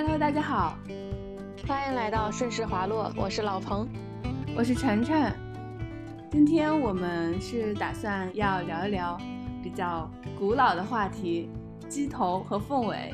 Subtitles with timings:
[0.00, 0.78] Hello，大家好，
[1.66, 3.88] 欢迎来到顺势滑落，我是老彭，
[4.56, 5.32] 我是晨晨。
[6.30, 9.18] 今天我们是打算要聊一聊
[9.60, 10.08] 比较
[10.38, 11.50] 古老的话题——
[11.90, 13.12] 鸡头和凤尾。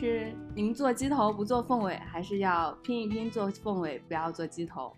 [0.00, 4.90] 是您做鸡头不做凤尾，还是要拼一拼做凤尾，不要做鸡头？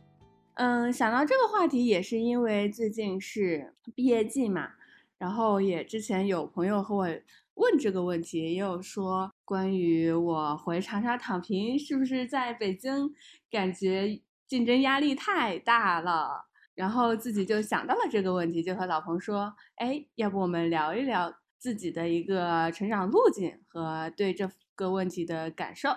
[0.54, 4.70] 嗯，想到这个话题也是因为最近是毕业季嘛，
[5.18, 7.08] 然后也之前有朋友和我
[7.54, 13.10] 问这个问题，也有说关于我回长沙躺平是不是在北京
[13.50, 25.90] 感觉竞争压力太大了，然后自己就想到了这个问题，就和老彭说，哎，要不我们聊一聊自己的一个成长路径和对这个问题的感受。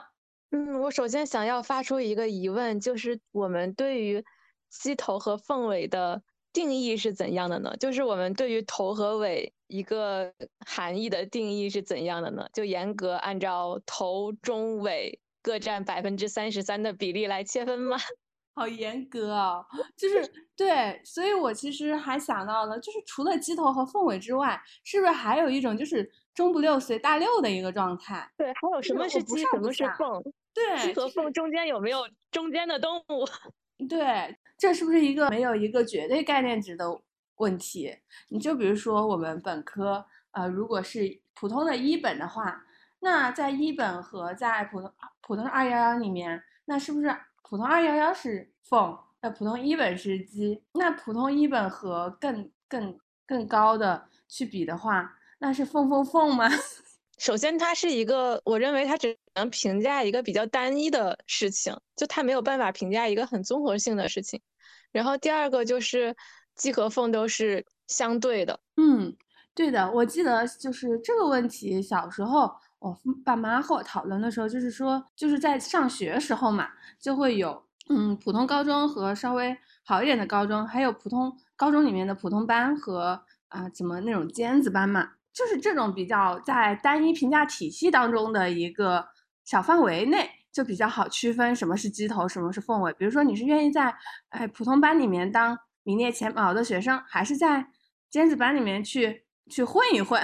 [0.52, 4.24] 嗯，我首先想要发出一个疑问，就是我们对于。
[4.70, 6.22] 鸡头和凤尾的
[6.58, 7.72] 定义是怎样的呢？
[7.80, 10.34] 就是我们对于头和尾一个
[10.66, 12.48] 含义的定义是怎样的呢？
[12.52, 17.96] 就严格按照头中尾各占百分之三十三的比例来切分吗？
[18.58, 19.64] 好严格啊！
[19.96, 28.28] 就是对，所以我其实还想到了，就是除了鸡头和凤尾之外，是不是还有一种就是中不溜随大溜的一个状态？
[28.36, 30.24] 对，还有什么是鸡，什么是凤？
[30.56, 33.28] 对，鸡和凤中间有没有中间的动物？
[33.88, 34.36] 对。
[34.58, 37.00] 这是不是一个没有一个绝对概念值的
[37.36, 37.96] 问题？
[38.30, 42.66] 你就比如说我们本科，呃，如果是普通的一本的话，
[43.00, 44.92] 那在一本和在普通
[45.22, 50.64] 普通的二幺幺里面，那是不是普通二幺幺是凤，那普通一本是鸡？
[50.74, 56.50] 那普通一本和更更更高的去比的话，那是凤凤凤吗？
[57.18, 64.40] 首先，它是一个，我认为它只能评价一个比较单一的事情，就它没有办法评价一个很综合性的事情。
[64.92, 66.16] 然后第二个就是
[66.56, 68.60] 鸡和凤都是相对的。
[68.78, 69.16] 嗯，
[69.56, 72.96] 对的，我记得就是这个问题，小时候我
[73.26, 85.14] 爸妈和我讨论的时候，就是说就是在上学时候嘛，就会有嗯普通高中和稍微好一点的高中，还有普通高中里面的普通班和啊怎么那种尖子班嘛。
[85.38, 89.08] 就是这种比较在单一评价体系当中的一个
[89.46, 92.92] 小范围内，就比较好区分什么是鸡头，什么是凤尾。
[92.94, 93.96] 比如说，你是愿意在
[94.30, 97.68] 哎普通班里面当名列前茅的学生，还是在
[98.10, 100.20] 尖子班里面去去混一混，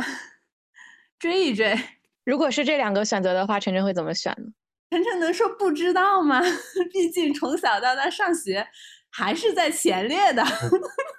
[1.19, 1.79] 追一追？
[2.25, 4.52] 如果是这两个选择的话，晨晨会怎么选呢？
[4.90, 6.41] 晨晨能说不知道吗？
[6.91, 8.68] 毕竟从小到大上学
[9.12, 10.44] 还是在前列的，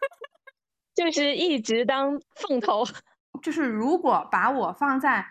[0.97, 2.85] 就是一直当凤头。
[3.43, 5.27] 就是如果把我放在，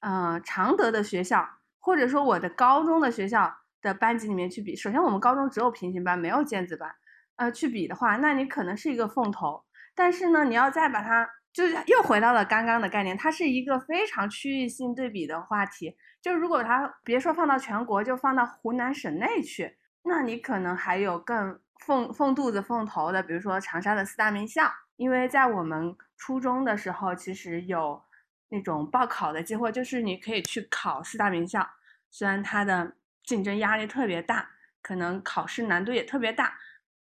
[0.00, 1.48] 呃，常德的学校，
[1.80, 3.52] 或者说我的高中的学校
[3.82, 6.94] 的班级里面去比，首先我们高中只有平行班，没有尖子班，
[7.36, 9.64] 呃，去比的话，那你可能是一个凤头。
[9.94, 15.96] 但是呢，你要再把它，就是又回到了刚刚的概念，它是一个非常区域性对比的话题。
[16.20, 24.70] 就如果它别说放到全国，就放到湖南省内去，那你可能还有更凤凤肚子凤头的，比如说长沙的四大名校。
[24.96, 28.02] 因为在我们初中的时候，其实有
[28.48, 31.68] 那种报考的机会，就是你可以去考四大名校。
[32.10, 32.94] 虽然它的
[33.24, 34.48] 竞争压力特别大，
[34.80, 36.56] 可能考试难度也特别大，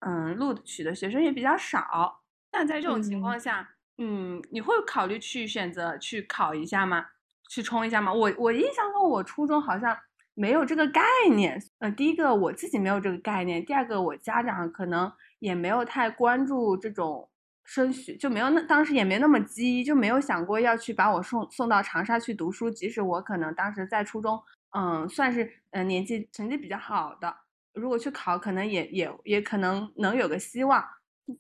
[0.01, 2.21] 嗯，录取的学生也比较少。
[2.51, 3.69] 但在这种情况下，
[3.99, 7.07] 嗯，你会考虑去选择去考一下吗？
[7.49, 8.13] 去冲一下吗？
[8.13, 9.99] 我我印象中，我初中好像
[10.35, 11.61] 没有这个概念。
[11.79, 17.30] 呃，第一个我自己没有这个概念，第二个我家长可能也没有太关注这种。
[17.71, 22.69] 升学就没有那当时也没那么急，就没有想过要去把我送送到长沙去读书。
[22.69, 24.43] 即使我可能当时在初中，
[24.77, 27.33] 嗯，算是嗯年纪成绩比较好的，
[27.73, 30.85] 如果去考，可能也也也可能能有个希望。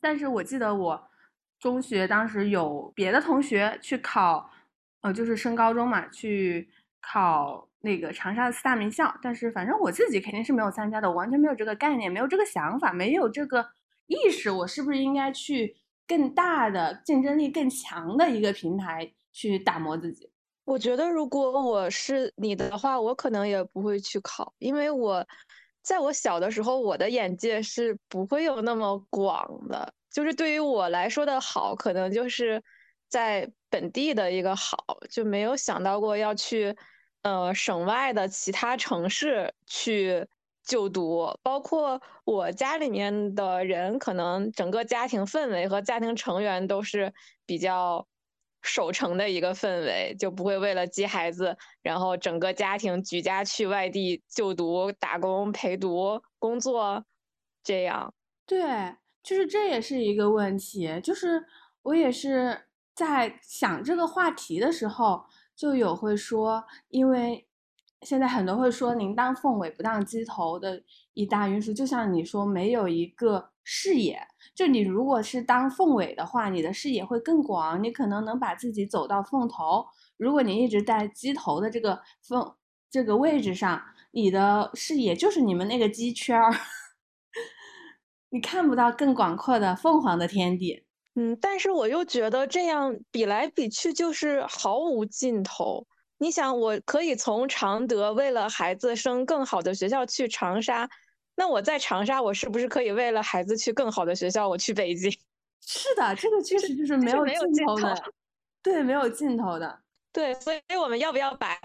[0.01, 1.11] 但是我记得我
[1.59, 4.49] 中学当时有别的同学去考，
[5.01, 6.69] 呃，就是升高中嘛，去
[7.01, 9.13] 考那个长沙的四大名校。
[9.21, 13.69] 但是反正我自己肯定是没有参加的，我完全没有这个概念，没有这个想法，没有这个
[14.07, 15.75] 意识，我是不是应该去？
[16.11, 20.29] 更大的竞争力更强的一个平台去打磨自己。
[20.65, 25.25] 我觉得，如果我是你的话，我可能也不会去考，因为我
[25.83, 29.95] 在我小的时候，我的眼界是不会有那么广的。
[30.11, 32.61] 就是对于我来说的好，可能就是
[33.09, 36.77] 在本地的一个好，就没有想到过要去
[37.23, 40.27] 呃省外的其他城市去。
[40.71, 47.13] 就读，包括我家里面的人，可能整个家庭氛围和家庭成员都是
[47.45, 48.07] 比较
[48.63, 57.05] 守成的一个氛围，就不会为了接孩子，然后整个家庭举家去外地就读、打工、陪读、工作，
[57.65, 58.15] 这样。
[58.47, 58.95] 对，
[59.25, 61.45] 就是这也是一个问题，就是
[61.83, 65.25] 我也是在想这个话题的时候，
[65.57, 67.49] 就有会说，因为。
[68.03, 70.83] 现在很多会说您当凤尾不当鸡头的
[71.13, 74.19] 一大因素，就像你说没有一个视野，
[74.55, 79.85] 就你如果是当凤尾的话，你的视野会更广，你可能能把自己走到凤头。
[80.17, 82.55] 如果你一直在鸡头的这个凤
[82.91, 83.83] 这个位置上，
[84.13, 86.53] 你的视野就是你们那个鸡圈儿，
[88.31, 90.85] 你看不到更广阔的凤凰的天地。
[91.17, 95.87] 嗯，但是我又觉得这样比来比去就是毫无尽头。
[96.23, 100.87] 你想，我可以从常德为了孩子升更好的学校去长沙，
[101.35, 105.11] 那我在长沙，我是不是可以为了孩子去更好的学校，我去北京？
[105.67, 108.05] 是的，这个确实就是没有尽头的，
[108.63, 109.81] 对，没有尽头的。
[110.13, 111.59] 对，所以我们要不要把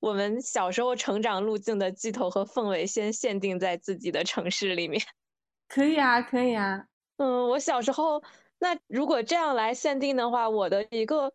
[0.00, 5.02] 我们小时候成长路径的鸡头和凤尾先限定在自己的城市里面？
[5.68, 6.86] 可以啊，可以啊。
[7.18, 8.22] 嗯，我小时候，
[8.58, 11.30] 那如果这样来限定的话，我的一个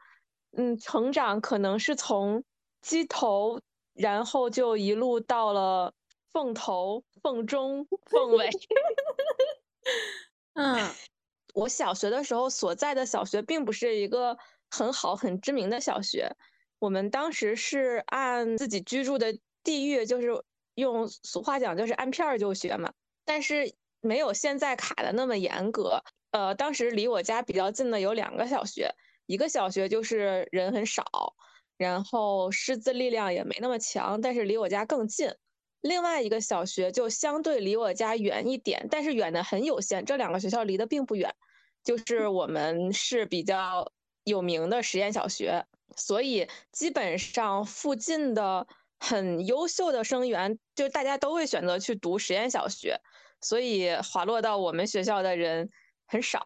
[0.58, 2.44] 嗯成长可能是从
[2.86, 3.60] 鸡头，
[3.94, 5.92] 然后就一路到了
[6.32, 8.50] 凤头、凤中、 凤尾。
[10.54, 10.88] 嗯，
[11.56, 14.38] 我小学的时候所在的小学并不是一个。
[14.72, 16.36] 很好，很知名的小学。
[16.80, 20.44] 我们当时是按自己居住的地域，就是
[20.74, 22.92] 用俗话讲，就是按片儿就学嘛。
[23.24, 26.02] 但是没有现在卡的那么严格。
[26.32, 28.94] 呃，当时离我家比较近的有两个小学，
[29.28, 31.06] 一个小学就是人很少，
[31.78, 35.30] 然后师资力量也没那么强，但是离我家更近。
[35.82, 40.04] 另外一个小学就相对离我家远一点，但是远的很有限。
[40.06, 41.34] 这两个学校离得并不远，
[41.84, 43.92] 就是我们是比较。
[44.28, 45.64] 有名的实验小学，
[45.96, 48.66] 所以基本上附近的
[48.98, 53.00] 很优秀的生源，就大家都会选择去读实验小学，
[53.40, 55.70] 所以滑落到我们学校的人
[56.08, 56.44] 很少。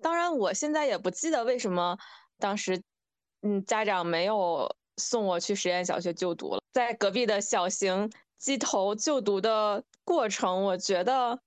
[0.00, 1.98] 当然，我现在也不记得为什么
[2.38, 2.80] 当时，
[3.46, 6.60] 嗯，家长没有送我去实验小学就读了。
[6.72, 11.38] 在隔壁的小型鸡头就读的过程，我觉得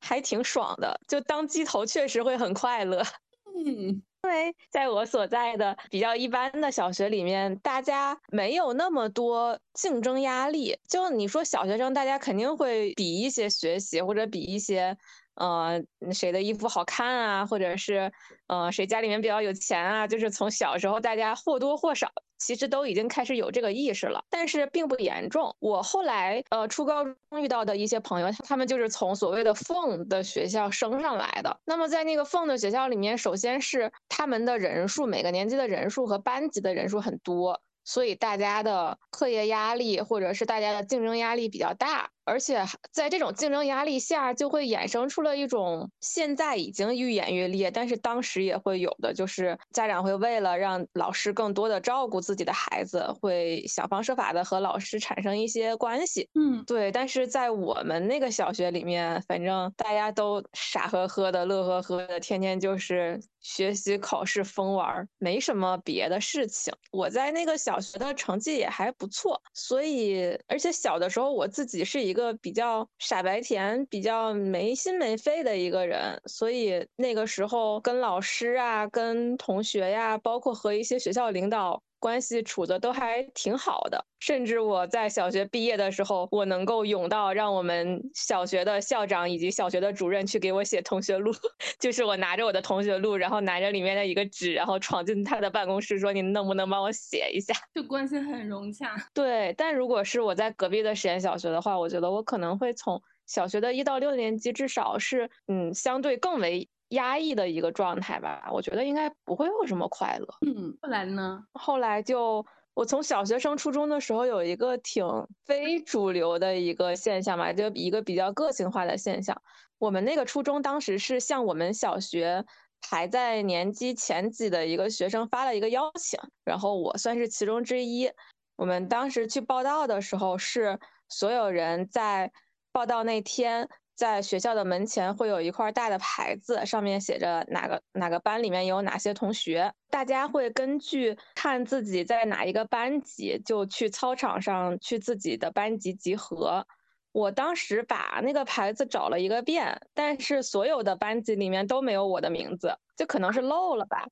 [0.00, 3.02] 还挺爽的，就当鸡头确实会很快乐。
[3.54, 4.02] 嗯。
[4.24, 10.74] 因为在我所在的比较一般的小学里面，大家没有那么多竞争压力。
[10.88, 14.96] 就你说小学生，大家肯定会比一些学习，或者比一些。
[15.36, 15.82] 呃，
[16.12, 18.10] 谁的衣服好看啊，或者是，
[18.46, 20.06] 呃，谁家里面比较有钱啊？
[20.06, 25.54] 就是从小时候，大家或多或少其实都已经开始有这个意识了，但是并不严重。
[25.60, 31.58] 我后来，呃，初高中遇到的一些朋友，他们就是从所谓的凤的学校升上来的。
[31.64, 37.60] 那么在那个凤的学校里面，首先是他们的人数，每个年级的人数和班级的人数很多。
[37.84, 56.28] 所以大家的课业压力或者是大家的竞争压力比较大，而且在这种竞争压力下，就会衍生出了一种现在已经愈演愈烈，但是当时也会有的，就是家长会为了让老师更多的照顾自己的孩子，会想方设法的和老师产生一些关系。
[56.34, 56.90] 嗯，对。
[56.90, 66.74] 但是在我们那个小学里面，反正大家都傻呵呵的、乐呵呵的，天天就是学习、考试、疯玩，没什么别的事情。
[66.90, 67.74] 我在那个小。
[67.74, 81.82] 小学的成绩也还不错，所以而且小的时候我自己是一个比较傻白甜、比较没心没肺的一个人，所以那个时候跟老师啊、跟同学呀，包括和一些学校领导。
[82.04, 91.32] 关系处的都还挺好的，甚至我在小学毕业的时候，我能够勇到让我们小学的校长以及小学的主任去给我写同学录，
[91.80, 98.94] 就是我拿着我的同学录，然后拿着里面的一个纸，然后闯进他的办公室说：“你能不能帮我写一下？”就关系很融洽。
[99.14, 106.68] 对，但如果是我在隔壁的实验小学的话，我觉得我可能会从小学的一到六年级，至少是嗯，相对更为。
[106.94, 110.26] 压抑的一个状态吧，我觉得应该不会有什么快乐。
[110.44, 111.44] 嗯，后来呢？
[111.52, 115.04] 后来就我从小学升初中的时候，有一个挺
[115.44, 119.40] 非主流的一个现象嘛，就一个比较个性化的现象。
[119.78, 122.44] 我们那个初中当时是向我们小学
[122.80, 128.10] 排在年级前几的一个学生发了一个邀请，然后我算是其中之一。
[128.56, 132.32] 我们当时去报道的时候，是所有人在
[132.72, 133.68] 报道那天。
[133.94, 139.72] 在学校的门前会有一块大的牌子，上面写着哪个哪个班里面有哪些同学。
[139.88, 146.66] 大家会根据看自己在哪一个班级，就去操场上去自己的班级集合。
[147.12, 154.08] 我当时把那个牌子找了一个遍，但是所有的班级里面都没有我的名字，就可能是漏了吧。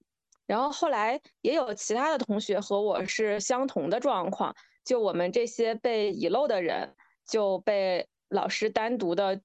[0.47, 6.95] 然后后来也有其他的同学和我是相同的状况，就我们这些被遗漏的人
[7.27, 9.41] 就被老师单独的。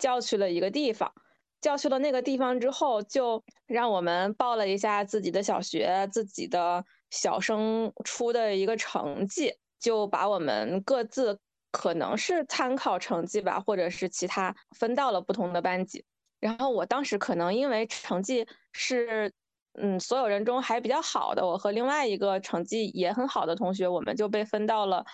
[0.00, 1.12] 叫去了一个地方，
[1.60, 9.54] 叫去了那个地方之后，就让我们报了一下自己的小学、自己的小升初的一个成绩。
[9.78, 11.40] 就把我们各自
[11.70, 16.04] 可能是参考成绩吧，或者是其他分到了不同的班级。
[16.38, 19.32] 然后我当时可能因为成绩是，
[19.80, 25.06] 嗯，所有人中还比较好的，我和另外一个成绩也很好的同学，我们就被分到了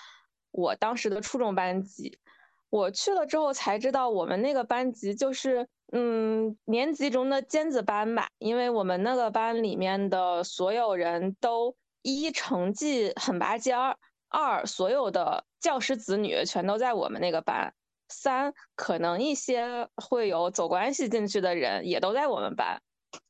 [0.51, 2.19] 我当时的初中班级。
[2.71, 13.97] 我去了之后才知道，我们那个班级就是，嗯，年级中的尖子班吧，因为我们那个班里面的所有人都一成绩很拔尖儿，
[14.29, 17.73] 二所有的教师子女全都在我们那个班。
[18.09, 22.81] 三可能一些会有走关系进去的人也都在我们班，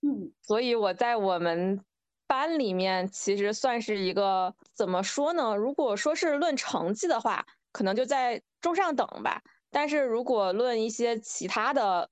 [0.02, 1.80] 嗯，所以我在我们
[2.26, 5.56] 班里面其实算是一个怎么说呢？
[5.56, 9.42] 如果说是论成绩的话，可能就在中上等吧。
[9.70, 12.08] 但是如果论一些其他的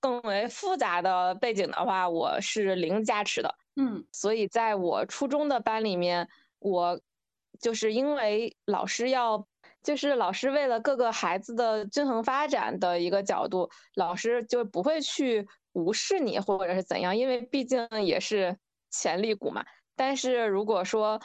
[0.00, 6.26] 更为复杂的背景的话，我是零加持的，嗯，所以在我初中的班里面，
[6.58, 6.98] 我
[7.60, 9.46] 就是因为老师要。
[9.82, 18.58] 就是老师为了各个孩子的均衡发展的一个角度，老师就不会去无视你或者是怎样，因为毕竟也是
[18.90, 19.64] 潜力股嘛。
[19.94, 21.20] 但是如果说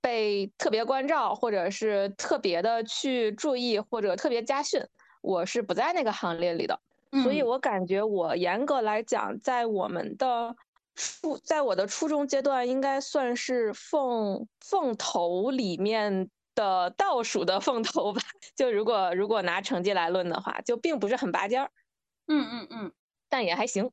[0.00, 4.80] 被特别关照，或者是特别的去注意，或者特别家训，
[5.20, 6.80] 我是不在那个行列里的。
[7.22, 10.54] 所以我感觉我严格来讲，在我们的
[10.94, 16.30] 初，在我的初中阶段，应该算是凤凤头里面。
[16.54, 18.20] 的倒数的凤头吧，
[18.56, 21.70] 就如果如果拿成绩来论的话，就并不是很拔尖儿，
[22.26, 22.92] 嗯嗯嗯，
[23.28, 23.92] 但也还行，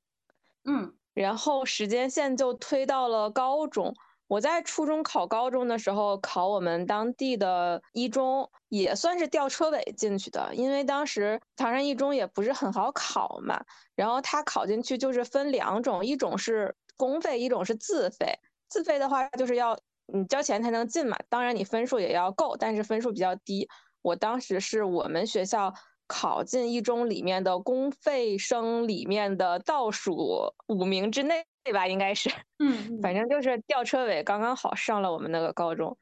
[0.64, 0.96] 嗯。
[1.14, 3.94] 然后时间线就推到了高中，
[4.28, 13.64] 我在初中考高中的时候，考我们当地的一中，也算是吊车尾进去的，因为当时唐山一中也不是很好考嘛，
[13.96, 18.40] 然后他考进去就是分两种，一种是公费，一种是自费，
[18.70, 19.78] 自费的话就是要。
[20.08, 23.68] 你交钱才能进嘛，当然你分数也要够，但是分数比较低。
[24.04, 25.74] 我当时是我们学校
[26.08, 35.98] 考进一中里面的公费生里面的倒数五名之内吧，应该是，嗯， 反正就是吊车尾，刚刚好上了我们那个高中。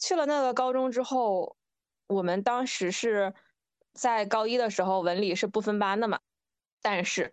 [0.00, 1.56] 去了那个高中之后，
[2.06, 3.32] 我们当时是
[3.92, 6.20] 在高一的时候文理是不分班的嘛，
[6.82, 7.32] 但是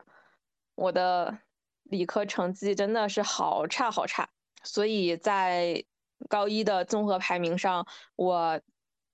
[0.76, 1.40] 我的
[1.84, 4.30] 理科成绩真的是好差好差，
[4.64, 5.84] 所以在。
[6.30, 8.62] 高一的综合排名上，我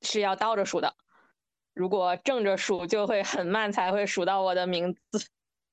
[0.02, 0.94] 是要倒着数的。
[1.78, 5.28] 如果正着数，就会很慢才会数到我的名字。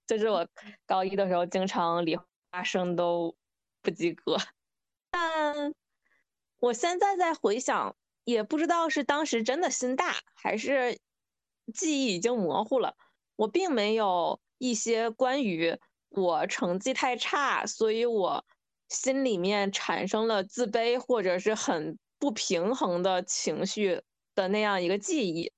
[0.06, 0.46] 这是我
[0.87, 3.34] 高一的时候经常理化生都
[3.80, 4.37] 不及格。
[5.11, 5.73] 但
[6.58, 10.99] 我现在在回想，也不知道是当时真的心大，还是
[11.73, 12.96] 记忆已经模糊了。
[13.37, 15.78] 我并没有一些关于
[16.11, 18.44] 我成绩太差，所以我。
[18.90, 24.02] 心里面产生了自卑或者是很不平衡的情绪
[24.34, 25.50] 的那样一个记忆，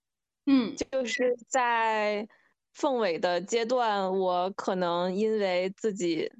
[0.46, 2.26] 嗯，就是在
[2.72, 6.30] 凤尾的阶段，我可能因为自己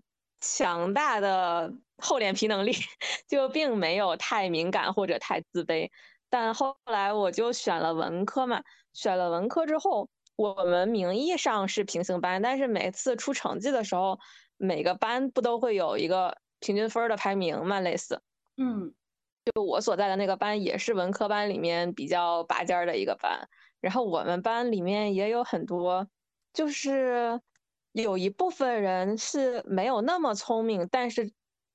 [0.41, 2.73] 强大的厚脸皮能力，
[3.29, 5.91] 就并没有太敏感或者太自卑。
[6.31, 14.19] 但后来我就选了文科嘛，选了文科之后，我们名义上是平行班，但是每次出成绩的时候，
[14.57, 16.37] 每个班不都会有一个。
[16.59, 18.23] 平均分的排名嘛，类似，
[18.57, 18.95] 嗯，
[19.45, 23.47] 就我所在的那个班也是文科班里面比较拔尖的一个班，
[23.87, 26.09] 然后我们班里面也有很多，
[26.53, 27.41] 就是
[27.93, 31.33] 有一部分人是没有那么聪明，但是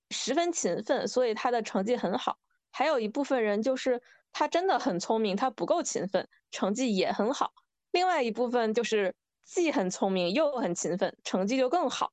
[0.10, 2.34] 十分勤奋，所以他的成绩很好；
[2.70, 4.02] 还有一部分人就是
[4.34, 7.54] 他真的很聪明，他不够勤奋，成绩也很好；
[7.92, 9.16] 另外一部分就是
[9.46, 12.12] 既很聪明又很勤奋，成绩就更好。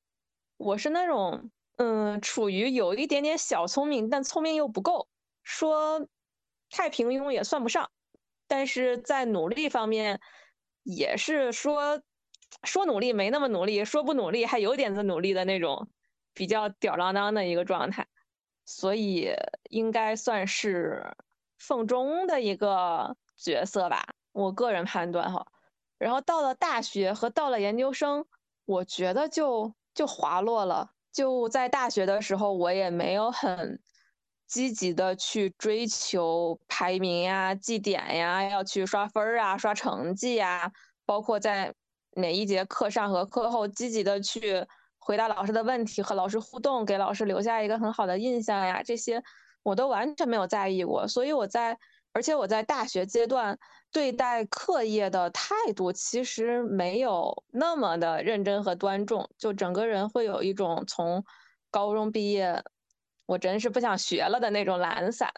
[0.59, 1.50] 我是那种。
[1.81, 5.09] 嗯，处于有一点点小聪明，但聪明又不够，
[5.45, 6.09] 说
[6.71, 7.88] 太平庸也算不上，
[8.49, 10.21] 但是在努力方面
[10.83, 12.02] 也是说
[12.64, 15.88] 说努力没那么努力，说不努力还有点子努力的那种，
[16.35, 18.09] 比较吊儿郎当的一个状态，
[18.64, 19.33] 所以
[19.71, 21.14] 应该算是
[21.59, 25.47] 凤中的一个角色吧，我个人判断哈。
[25.99, 28.25] 然后到了大学和到了研究生，
[28.64, 30.93] 我觉得就就滑落了。
[31.12, 33.81] 就在大学的时候，我也没有很
[34.49, 40.73] 积极的去追求排名呀、绩点呀，要去刷分儿啊、刷成绩呀，
[41.07, 41.73] 包括在
[42.17, 44.67] 哪一节课上和课后积极的去
[44.99, 49.23] 回答老师的问题，和老师互动，给老师留下一个很好的印象呀，这些
[49.62, 51.07] 我都完全没有在意过。
[51.07, 51.78] 所以我在，
[52.12, 53.59] 而且我在大学阶段。
[53.90, 61.25] 对待课业的态度其实没有那么的认真和端重，就整个人会有一种从
[61.71, 62.62] 高中毕业，
[63.29, 65.31] 我真是不想学了的那种懒散。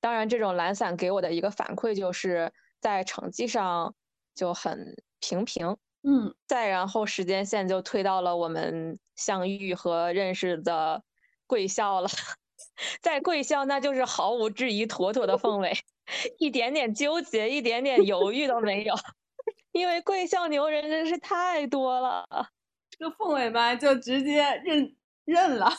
[0.00, 3.92] 当然，这种懒散给我的一个反馈就是在成绩上
[4.36, 5.76] 就很平平。
[6.04, 11.02] 嗯，再然后时间线就推到了我们相遇和认识的
[11.48, 12.08] 贵校了。
[13.02, 15.76] 在贵校，那就是毫无质疑，妥妥的凤尾，
[16.38, 18.94] 一点点纠结、一点点犹豫都没有，
[19.72, 22.24] 因为贵校牛人真是太多了。
[22.90, 25.72] 这个凤尾吧，就直接认认了。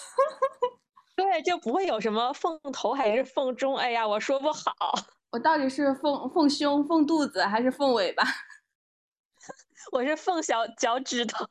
[1.15, 4.75] 对，就不会有什么凤头还是凤中，哎呀，我说不好，
[5.31, 8.24] 我到底是凤凤胸、凤肚子还是凤尾巴？
[9.91, 11.45] 我是凤小脚趾头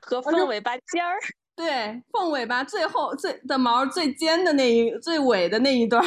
[0.00, 1.18] 和凤尾巴尖儿。
[1.56, 6.04] 对，凤尾巴最后最的毛最尖的那一最尾的那一段。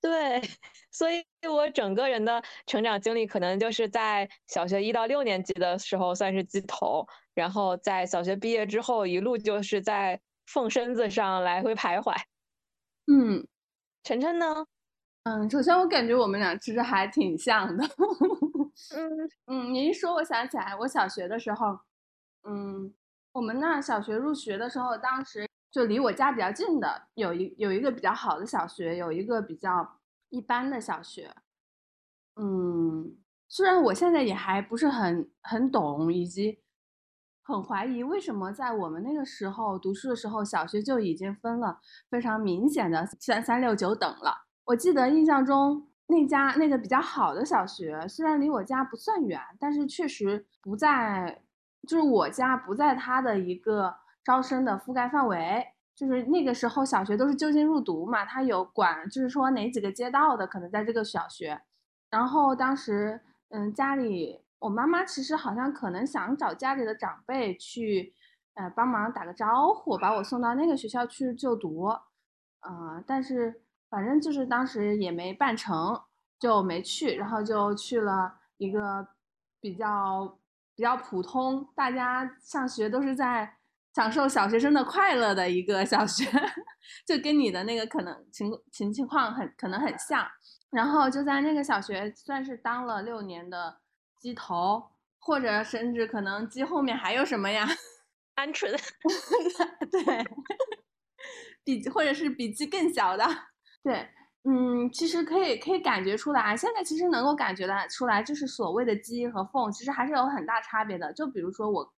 [0.00, 0.40] 对，
[0.92, 12.14] 所以我整个人的成长经历，可能就是在小学一到六年级的时候算是鸡头，然后在小学毕业之后，一路就是在凤身子上来回徘徊。
[13.06, 13.46] 嗯，
[14.02, 14.66] 晨晨呢？
[15.24, 17.84] 嗯，首先我感觉我们俩其实还挺像的。
[18.96, 21.78] 嗯 嗯，你一说，我想起来，我小学的时候，
[22.44, 22.94] 嗯。
[23.32, 30.00] 我们那小学入学的时候，当时就离我家比较近的有一有一个比较好的小学，有一个比较
[30.30, 31.30] 一般的小学。
[32.36, 33.14] 嗯，
[33.46, 36.58] 虽然我现在也还不是很很懂，以及
[37.46, 41.78] 很怀疑为什么在我们那个时候读书的时候，小学就已经分了
[42.10, 44.46] 非常明显的三三六九等了。
[44.64, 51.42] 我记得印象中那家那个比较好的小学，虽然离我家不算远，但是确实不在。
[51.86, 61.60] 就是我家不在他的一个招生的覆盖范围，就是那个时候小学都是就近入读嘛，他有管，就是说哪几个街道的可能在这个小学。
[62.10, 68.14] 然后当时，嗯，家里我妈妈其实好像可能想找家里的长辈去，
[68.54, 71.84] 呃，帮忙打个招呼，把我送到那个学校去就读，
[72.60, 76.00] 呃，但是反正就是当时也没办成，
[76.38, 79.08] 就没去，然后就去了一个
[79.60, 80.38] 比较。
[80.78, 83.50] 比较普通，大家上学都是在
[83.94, 86.26] 享受小学生的快乐的一个小学，
[87.08, 90.26] 就跟你的那个可能情情情况很可能很像。
[90.68, 93.78] 然后就在那个小学算是当了六年的
[94.18, 97.66] 鸡头，或者甚至可能鸡后面还有什么呀？
[98.36, 98.78] 鹌鹑。
[99.90, 100.24] 对，
[101.64, 103.24] 比或者是比鸡更小的，
[103.82, 104.08] 对。
[104.48, 111.12] 嗯，其实可以可以感觉出来，现在其实能够感觉的出来，就是所谓的鸡和凤，其实还是有很大差别的。
[111.12, 111.92] 就比如说我，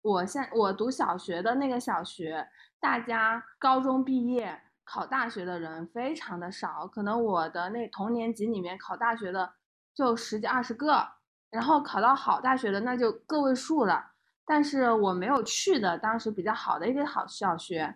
[0.00, 2.48] 我现我读小学的那个小学，
[2.80, 9.52] 大家高中毕业考大学的人非常的少，可能我的那同年级里面考大学的
[9.94, 11.06] 就十几二十个，
[11.52, 14.10] 然后考到好大学的那就个位数了。
[14.44, 17.94] 但是我没有去的当时比较好的一个好小学。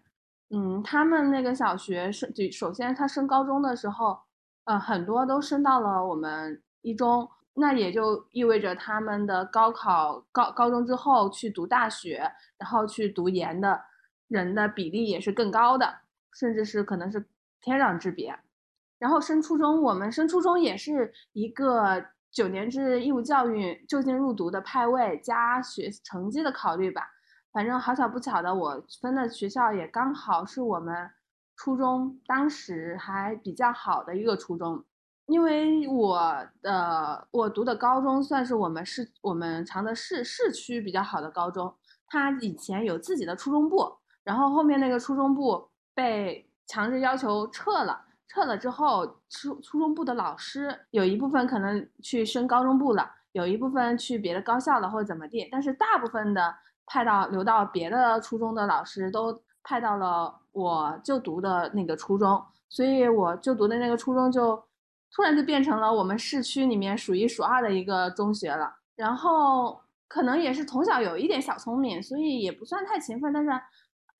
[0.51, 4.16] 嗯，他们那个小学升，就首先他升高中的时候，
[4.64, 13.83] 呃，很多都升到了我们一中，那也就意味着他们的高考高高中之后去读大学，然后去读研的
[14.29, 15.92] 人的比例也是更高的，
[16.33, 17.27] 甚至是可能是
[17.61, 18.38] 天壤之别。
[19.01, 27.01] 然后升初中，我们升初中也是一个九年制义务教育就近入读的派位加学成绩的考虑吧。
[27.51, 31.11] 反正好巧不巧的，我分的学校也刚好是我们
[31.57, 34.85] 初中当时还比较好的一个初中，
[35.29, 41.75] 因为我的我读的高中算是我们市我们长的市市区比较好的高中，
[42.07, 43.90] 它以前有自己的初中部，
[44.22, 56.55] 然后后面那个初中部被强制要求撤了，撤了之后初初中部的老师有一部分可能去升高中部了，有一部分去别的高校了或者怎么地，但是大部分的。
[56.89, 64.55] 派到留到别的初中的老师都派到了我就读的那个初中，所以我就读的那个初中就
[65.12, 68.73] 突然就变成了我们市区里面数一数二的一个中学了。
[68.95, 73.51] 然后可能也是从小有一点小聪明，所以也不算太勤奋，但是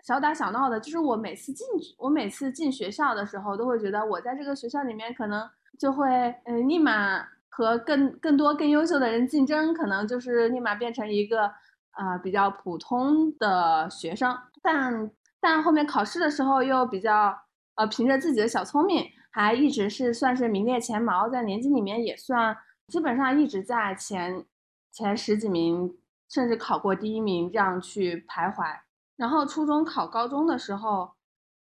[0.07, 0.79] 小打小闹的。
[0.79, 1.67] 就是我每次进
[1.99, 5.47] 我每次进学校的时候，都会觉得我在这个学校里面可能
[5.79, 6.09] 就会
[6.45, 11.51] 嗯立马和更更多更优秀的人竞争，可能就是立马变成一个。
[11.99, 17.35] 啊，比较普通的学生，但但后面考试的时候又比较，
[17.77, 22.55] 呃，凭着自己的小聪明，还一直是算是名列前茅，在年级里面也算
[22.89, 24.45] 基本上一直在前
[24.93, 25.97] 前十几名，
[26.29, 28.77] 甚至考过第一名这样去徘徊。
[29.17, 31.13] 然后初中考高中的时候，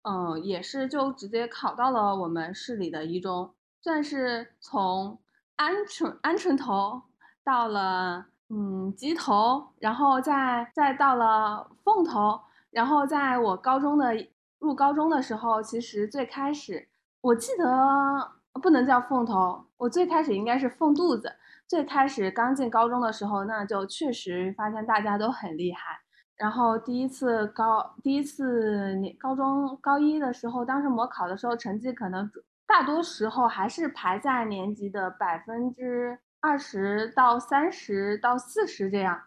[0.03, 5.21] 嗯，也是就直接考到了我们市里的一中，算是从
[5.57, 7.03] 鹌鹑鹌鹑头
[7.45, 8.27] 到了。
[8.53, 12.41] 嗯，鸡头，然后再再到了凤头，
[12.73, 14.13] 然后在我高中的
[14.59, 16.89] 入高中的时候，其实最开始
[17.21, 21.37] 我记得不能叫凤头，我最开始应该是凤肚子。
[21.69, 26.01] 最开始刚进高中的时候，那就确实发现大家都很厉害。
[26.41, 32.31] 然后第一次高第一次高中高一的时候，当时模考的时候，成绩可能
[32.67, 39.21] 大多时候还是排在年级的百分之二十到三十到四十这样，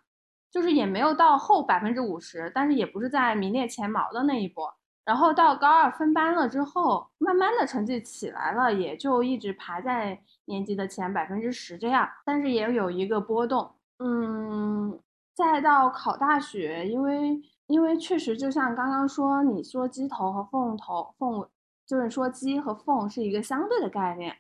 [0.50, 4.74] 就是也没有到后百分之五十，但是也不是在名列前茅的那一波。
[5.06, 15.00] 然后到高二分班了之后，慢慢的成绩起来了，也就一直排在年级的前百分之十这样，但是也有一个波动，嗯。
[15.34, 21.50] 再到考大学，因为因为确实就像刚刚说，你说鸡头和凤头，凤
[21.88, 24.36] 就是说鸡和凤是一个相对的概念。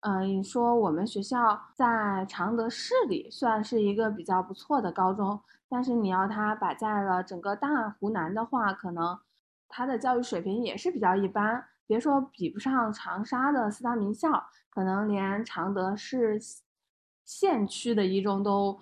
[0.00, 9.18] 嗯，你说我们学校在常德市里算是一个比较不错的高中，但是你要它摆在了整个大湖南的话，可能
[9.68, 11.64] 它的教育水平也是比较一般。
[11.88, 16.38] 别说比不上长沙的四大名校，可能连常德市
[17.24, 18.78] 县区的一中都。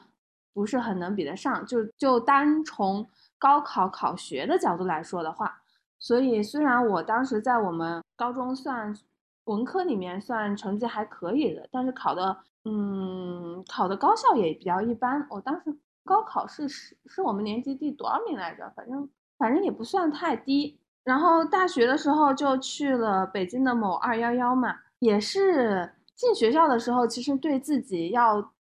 [0.55, 3.07] 不是很能比得上，就就单从
[3.39, 5.61] 高考考学的角度来说的话，
[5.99, 8.97] 所以虽然我当时在我们高中算
[9.45, 15.27] 文科里面算成绩还可以的，但是考的嗯考的高校也比较一般。
[15.29, 18.73] 我当时高考是是是我们年级第多少名来着？
[18.77, 20.79] 反正反正也不算太低。
[21.03, 28.53] 然后大学的时候就去了北京的某二幺幺嘛，也是进学校的时候，其实对自己要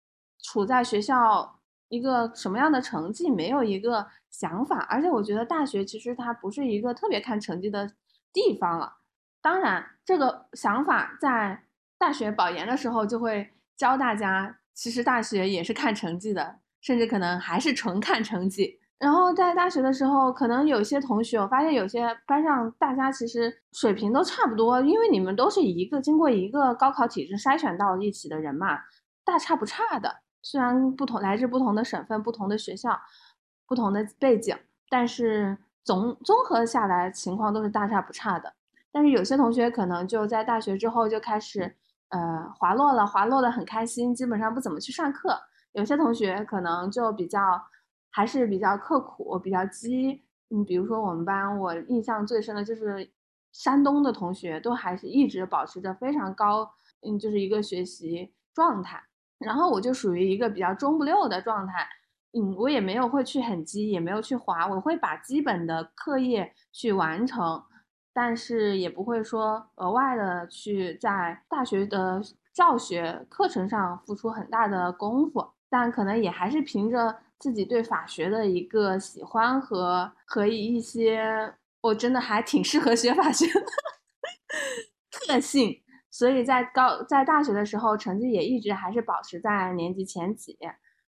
[0.42, 1.52] 处在学校。
[1.94, 7.88] 一个什么样的成绩没有一个想法，而且我觉得大学其实它不是一个特别看成绩的
[8.32, 8.96] 地方了。
[9.40, 11.64] 当然，这个想法在
[11.98, 18.80] 大学保研的时候就会教大家，其实大学也是看成绩的，甚至可能还是纯看成绩。
[18.98, 28.78] 然后在大学的时候，可能有些同学，我发现有些班上大家其实水平都差不多，因为你们都是一个经过一个高考体制筛选到一起的人嘛，
[29.24, 30.23] 大差不差的。
[30.44, 33.00] 虽然不同，来自不同的省份、不同的学校、
[33.66, 34.54] 不同的背景，
[34.90, 38.54] 但是总综合下来情况都是大差不差的。
[38.92, 41.74] 但是有些同学可能就在大学之后就开始
[42.10, 45.36] 呃滑落了，滑落的很开心，基本上不怎么去上课。
[45.72, 47.40] 有些同学可能就比较
[48.10, 50.22] 还是比较刻苦，比较积。
[50.50, 53.10] 嗯，比如说我们班，我印象最深的就是
[53.50, 59.02] 山东的同学，都还是一直保持着非常高，嗯，就是一个学习状态。
[59.44, 61.86] 然后我就属于一个比较中不溜的状态，
[62.32, 67.62] 嗯，我也没有会去很积，也没有去滑，我会把基本的课业去完成，
[68.12, 72.20] 但是也不会说额外的去在大学的
[72.52, 83.60] 教学课程上付出很大的功夫，但可能也还是凭着自己对法学的一个喜欢和和一些我真的还挺适合学法学的
[85.10, 85.83] 特性。
[86.14, 90.56] 所以在高在大学的时候，成绩也一直还是保持在年级前几，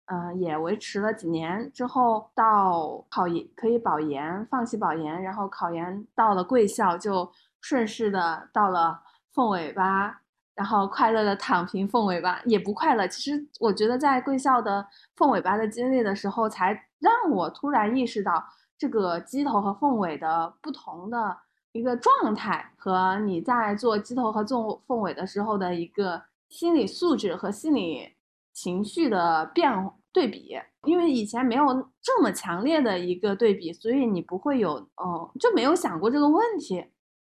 [0.05, 9.01] 嗯，也维持了几年之后，到考研可以保研，放弃保研，然后考研到了贵校，就顺势的到了
[9.33, 10.21] 凤尾巴，
[10.55, 13.05] 然后快乐的躺平凤尾巴，也不快乐。
[13.05, 14.87] 其实我觉得在贵校的
[15.17, 18.41] 凤尾巴的经历的时候，才让我突然意识到
[18.77, 21.39] 这个鸡头和凤尾的不同的。
[21.73, 28.13] 一个状态和你在做鸡头和做凤尾的时候的一个心理素质和心理
[28.53, 31.65] 情绪的变对比，因为以前没有
[31.99, 36.85] 这么强烈的一个对比，所以你不会有哦就没有想过这个问题。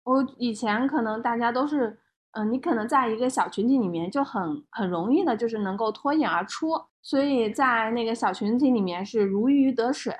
[0.05, 1.99] 我以前可能大家都是，
[2.31, 6.71] 嗯，你可能在一个小群体里面就很很容易的，就是能够脱颖而出，
[7.03, 10.17] 所以在那个小群体里面是如鱼得水，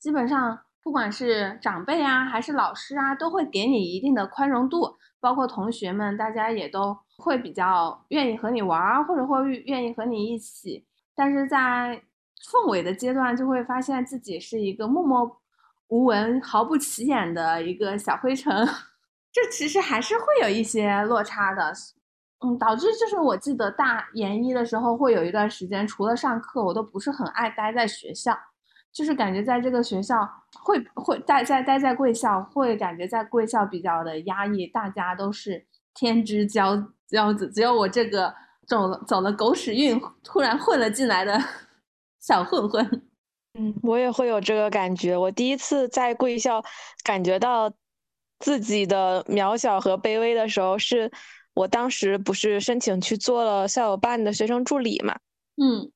[0.00, 0.58] 基本上。
[0.82, 10.86] 不管是长辈啊，还是老师啊，都会给你一定的宽容度，包括同学们，大家也都会比较愿意和你玩，或者会愿意和你一起。
[11.14, 12.02] 但是在
[12.50, 15.40] 凤尾的阶段，就会发现自己是一个默默
[15.88, 18.66] 无闻、毫不起眼的一个小灰尘，
[19.30, 21.72] 这其实还是会有一些落差的。
[22.42, 28.34] 嗯，导致就是我记得大研一的时候，会有一段时间，除了上课，我都不是很爱待在学校。
[28.92, 30.28] 就是感觉在这个学校
[30.64, 38.34] 会会待在待在贵校，会感觉在贵校比较的压抑，大家都是天之骄骄子，只有我这个
[38.66, 41.40] 走了走了狗屎运，突然混了进来的
[42.20, 43.02] 小混混。
[43.58, 45.16] 嗯，我也会有这个感觉。
[45.16, 46.62] 我第一次在贵校
[47.04, 47.72] 感觉到
[48.38, 51.10] 自己的渺小和卑微的时候，是
[51.54, 55.16] 我当时不是申请去做了校友办的学生助理嘛？
[55.56, 55.90] 嗯。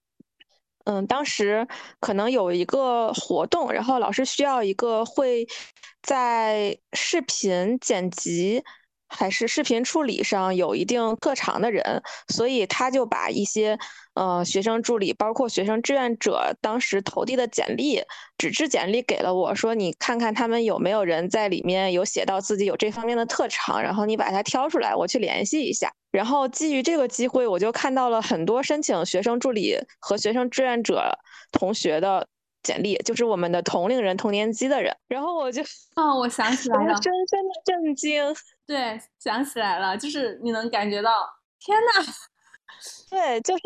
[0.85, 1.66] 嗯，当时
[2.01, 5.47] 可能有一个活动，然后老师需要一个会
[6.03, 8.62] 在视频剪辑
[9.14, 13.79] 还是视频处理上有一定特长的人，所以他就把一些
[14.14, 18.03] 呃学生助理，包括学生志愿者当时投递的简历，
[18.37, 25.92] 纸质简历给了我说，你看看他们有没有人在里面有写到自己有这方面的特长，然后你把它挑出来，我去联系一下。
[26.11, 31.18] 然后基于这个机会，我就看到了很多申请学生助理和学生志愿者
[31.53, 32.27] 同学的。
[32.64, 35.62] 简历就是我们的同龄人、同年级的人，然后我就，
[35.96, 38.24] 哦，我想起来了， 深深的震惊。
[38.66, 41.11] 对，想起来了，就是你能感觉到，
[41.59, 42.12] 天呐，
[43.11, 43.62] 对，就是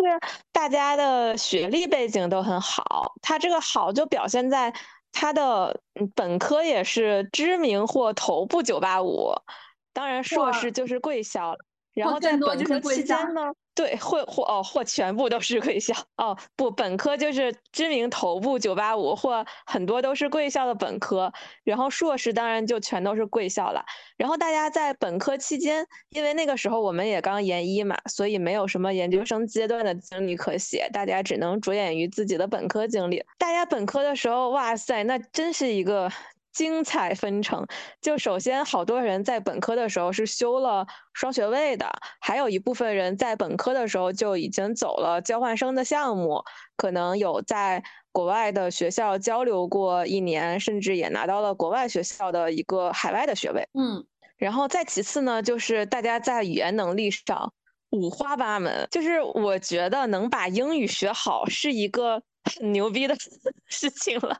[0.52, 4.72] 大家的学历背景都很好，他这个好就表现在
[5.12, 5.80] 他的
[6.14, 9.32] 本科也是知名或头部九八五，
[9.92, 11.58] 当然硕士就是贵校了。
[11.98, 13.52] 然后在本科期间呢？
[13.74, 21.32] 对，或或哦，或全部都是贵校哦，不，本科就是知名头部九八五，或很多都是贵校的本科，
[21.62, 23.84] 然后硕士当然就全都是贵校了。
[24.16, 33.24] 然后大家在本科期间，因为那个时候我们也刚研一嘛，所以没有什么研究生阶段的经历可写，大家只能着眼于自己的本科经历。
[33.38, 36.10] 大家本科的时候，哇塞，那真是一个。
[36.58, 37.64] 精彩纷呈，
[38.00, 46.42] 就首先好多人在本科的时候是修了双学位的，还有一部分人在本科的时候就已经走了交换生的项目，
[46.76, 53.64] 可能有在国外的学校交流过一年，甚至也拿到了国外学校的一个海外的学位。
[53.78, 54.04] 嗯，
[54.36, 57.52] 然后再其次呢，就是大家在语言能力上
[57.90, 63.14] 五花八门，就是我觉得能把英语学好是一个很牛逼的
[63.70, 64.36] 事情了。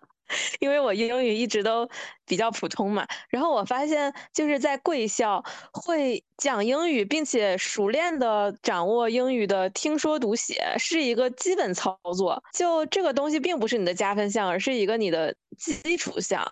[0.61, 1.89] 因为我英语一直都
[2.27, 12.43] 比较普通嘛，然后我发现就是在贵校会讲英语，并且熟练的掌握英语的听说读写是一个基本操作。
[12.53, 16.47] 就这个东西并不是你的加分项，而是一个你的基础项。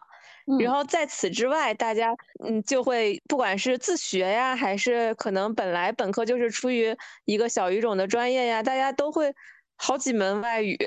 [0.61, 9.35] 然后在此之外，大家嗯就会不管是自学呀，还是可能本来本科就是出于一个小语种的专业呀，大家都会
[9.75, 10.79] 好几门外语。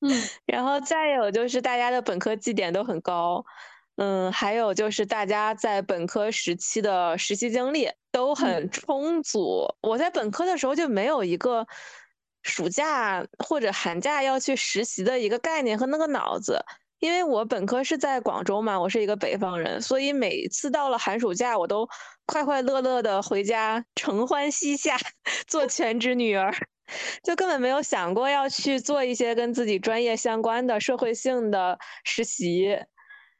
[0.00, 0.08] 嗯，
[0.46, 3.44] 然后再有就是大家的本科绩点都很高，
[3.96, 9.66] 嗯，还有就是大家在本科时期的实习经历都很充足。
[9.82, 11.66] 我在本科的时候就没有一个
[12.42, 16.58] 暑假或者寒假要去实习的一个概念和那个脑子，
[16.98, 21.86] 因为我本科是在广州嘛，我是一个北方人，所以每次到了寒暑假，我都
[22.24, 24.96] 快快乐乐的回家承欢膝下，
[25.46, 26.54] 做全职女儿。
[27.22, 32.78] 就根本没有想过要去做一些跟自己专业相关的社会性的实习，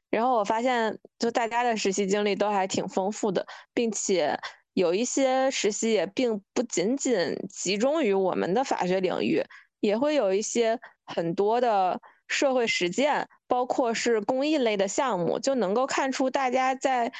[0.09, 4.39] 然后我发现，就大家的实习经历都还挺丰富的，并且
[4.73, 9.43] 有一些实习也并不仅仅集中于我们的法学领域，
[9.79, 17.11] 也会有一些很多的社会实践，包括是公益类的项目，就能够看出大家在。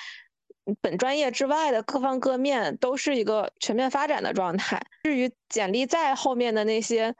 [0.81, 4.81] 本专业之外的各方各面都是一个全面发展的状态。
[5.03, 7.13] 至于简历在后面的那些，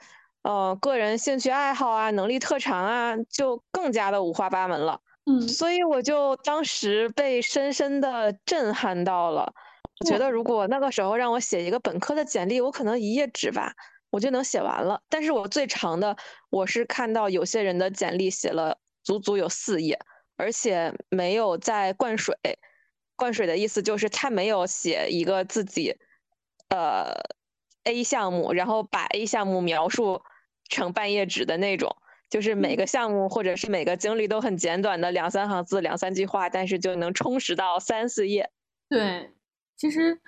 [0.44, 5.00] 呃，个人兴趣爱好啊、能力特长啊，就更加的五花八门了。
[5.26, 9.54] 嗯，所以我就当时被深深的震撼到了。
[10.00, 13.72] 我觉得如果那个时候让我写一个本科的简历，我可能一页纸吧，
[14.10, 15.00] 我就能写完了。
[15.10, 16.16] 但是我最长的，
[16.50, 20.00] 我是看到有些人的简历写了足足有四页，
[20.38, 22.36] 而且没有在灌水。
[23.22, 25.96] 灌水的意思就是他没有写一个自己，
[26.70, 27.14] 呃
[27.84, 30.24] ，A 项目，然后把 A 项目描述
[30.68, 31.96] 成半页纸的那种，
[32.32, 38.50] 就是每个项目或者是每个经历都很简短的两三行字、两三句话，但是就能充实到三四页。
[38.90, 39.30] 对，
[39.78, 40.20] 其实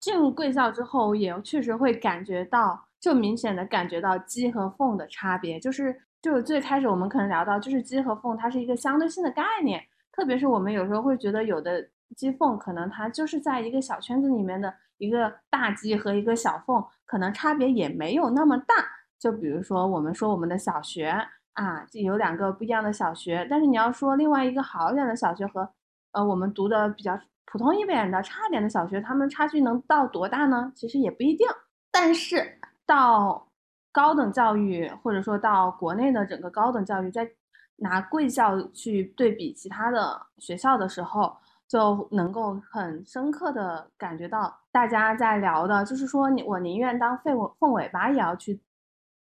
[0.00, 11.86] 进入贵校之后，也确实会感觉到，就明显的感觉到鸡和凤的差别，就是就是最开始我们可能聊到，就是鸡和凤它是一个相对性的概念，特别是我们有时候会觉得有的。
[12.14, 18.74] 鸡凤可能它就是在一个小圈子里面的一个大鸡和一个小凤，可能差别也没有那么大。
[19.18, 21.08] 就比如说我们说我们的小学
[21.54, 25.68] 啊，有两个不一样的小学，但是你要说另外一个好一点的小学和
[26.12, 30.70] 呃我们读的比较普通一点的差一点的小学，他们差距能到多大呢？
[30.74, 31.46] 其实也不一定。
[31.90, 33.48] 但是到
[33.92, 37.28] 高等教育或者说到国内的整个高等教育，在
[37.76, 41.36] 拿贵校去对比其他的学校的时候。
[41.74, 48.62] 就能够很深刻的感觉到，大家在聊的，就是说，你我宁愿当凤尾凤尾巴，也要去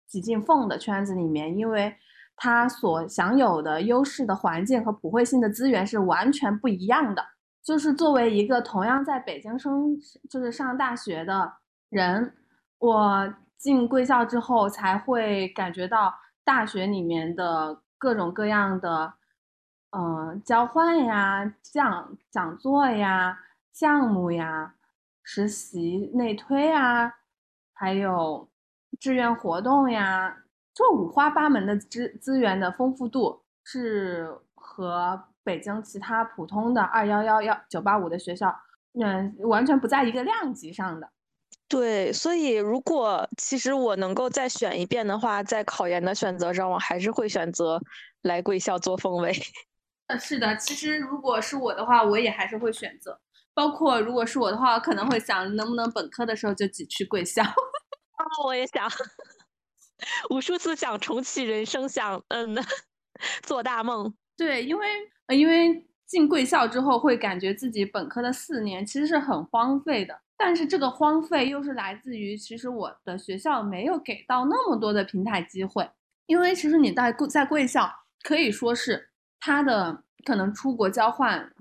[0.06, 1.96] 挤进凤的圈子里面，因为
[2.36, 7.26] 他所享有的优势的环境和普惠性的资源是完全不一样的。
[7.64, 9.98] 就是作为一个同样在北京生，
[10.30, 11.52] 就是上大学的
[11.90, 12.32] 人，
[12.78, 19.16] 我进贵校之后才会感觉到大学里面的各种各样的。
[19.92, 23.40] 嗯，交换呀，讲讲座呀，
[23.72, 24.76] 项目呀，
[25.24, 27.14] 实习内推啊，
[27.74, 28.50] 还有
[29.00, 30.44] 志愿活动呀，
[30.74, 38.54] 就五花八门的资资源的丰富度是和北京其他普通的二幺幺幺九八五的学校，
[39.00, 41.10] 嗯，完全不在一个量级上的。
[41.68, 47.82] 对，所以如果其实我能够再选一遍的话，在考研的选择上，我还是会选择
[48.22, 49.34] 来贵校做凤尾。
[50.08, 53.20] 呃，是的，其实如果是我的话，我也还是会选择。
[53.54, 57.42] 包括如果是我的话，可能会想能不能本科的时候就挤去贵校。
[58.20, 58.90] 哦，我也想，
[60.30, 62.56] 无数次想重启人生，想嗯
[63.44, 64.14] 做大梦。
[64.38, 64.88] 对，因为
[65.30, 70.22] 因为进贵校之后，会感觉自己本科的四年其实是很荒废的。
[70.38, 75.90] 但是这个荒废又是来自于，其实我的学校没有给到那么多的平台机会，
[76.26, 77.90] 因为其实你在贵在贵校
[78.22, 79.12] 可以说是
[79.46, 81.54] 它的可能出国交换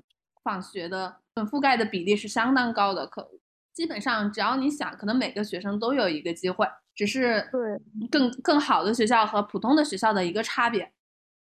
[0.42, 3.30] 访学的覆盖的比例是相当高的，可
[3.74, 10.90] 基本上只要你想，可能每个学生都有一个机会，只是对更更好的学校和普通的学校的一个差别。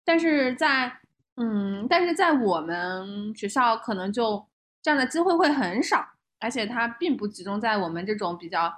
[0.05, 0.99] 但是在
[1.37, 4.45] 嗯，但是在我们学校可能就
[4.83, 6.05] 这样的机会会很少。
[6.41, 8.75] 而且它并不集中在我们这种比较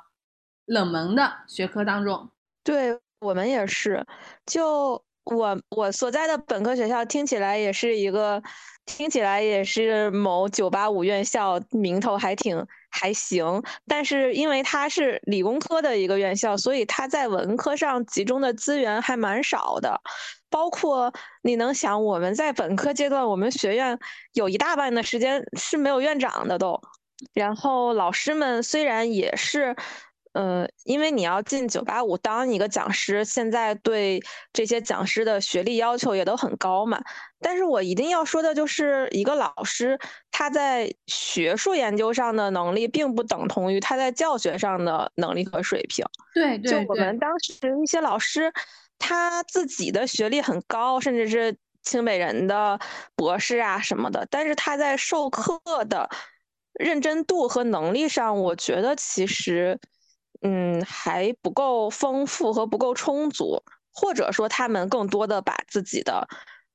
[0.66, 2.30] 冷门的学科当中。
[2.62, 4.04] 对我们也是，
[4.44, 8.42] 就我我所在的本科学校听起来也是一个，
[8.84, 13.62] 听起来也是某九八五院校，名头还挺还行。
[13.86, 20.00] 但是因为它是理工科的一个院校，所以它在文科上集中的资源还蛮少的。
[20.50, 23.98] 包括你能想，我们在本科阶段，我们学院
[24.34, 26.80] 有一大半的时间是没有院长的都。
[27.32, 29.74] 然后老师们虽然也是，
[30.34, 34.20] 呃，因为你要进九八五当一个讲师，现在对
[34.52, 37.00] 这些讲师的学历要求也都很高嘛。
[37.40, 39.98] 但是我一定要说的就是，一个老师
[40.30, 46.04] 他在学术研究上的能力，并不等同于他在教学上的能力和水平。
[46.34, 48.52] 对对就我们当时一些老师，
[48.98, 52.78] 他自己的学历很高，甚至是清北人的
[53.14, 56.10] 博士啊什么的，但是他在授课的。
[56.80, 59.78] 认真度和能力上，我觉得其实，
[60.46, 66.28] 嗯，还不够丰富和不够充足，或者说他们更多的把自己的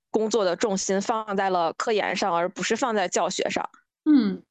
[0.09, 3.69] 工作的重心放在了科研上，而不是放在教学上。
[4.05, 4.41] 嗯，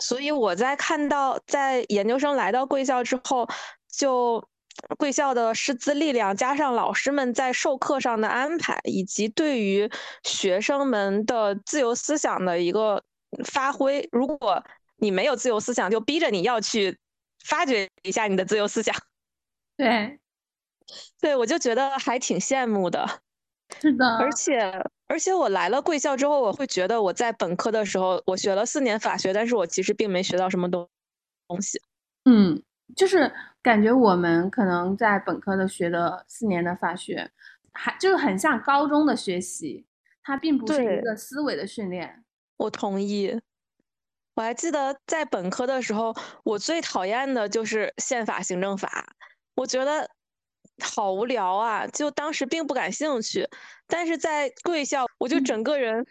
[0.00, 3.48] 所以我在看到在研究生来到贵校之后，
[3.88, 4.44] 就
[4.98, 9.88] 贵校的师资力量加上老师们在授课上的安排，以及对于
[10.24, 13.00] 学生们的自由思想的一个
[13.44, 14.60] 发挥，如果
[14.96, 16.98] 你没有自由思想，就逼着你要去
[17.46, 18.94] 发掘一下你的自由思想。
[19.76, 20.18] 对，
[21.20, 23.20] 对我就觉得还挺羡慕的。
[23.80, 24.60] 是的，而且
[25.08, 30.88] 而且我来了贵校之后，我会觉得我在本科的时候我学了四年法学，但是我其实并没学到什么东
[31.48, 31.80] 东西。
[32.24, 32.62] 嗯，
[32.94, 33.32] 就是
[33.62, 37.30] 感觉我们可能在本科的学的四年的法学，
[37.72, 39.84] 还就是很像高中的学习，
[40.22, 42.24] 它并不是一个思维的训练。
[42.56, 43.40] 我同意。
[44.36, 49.06] 我还记得在本科的时候，我最讨厌的就是宪法、行政法，
[49.54, 50.08] 我觉得
[50.80, 53.48] 好无聊啊，就当时并不感兴趣。
[53.86, 56.06] 但是在贵校，我就整个人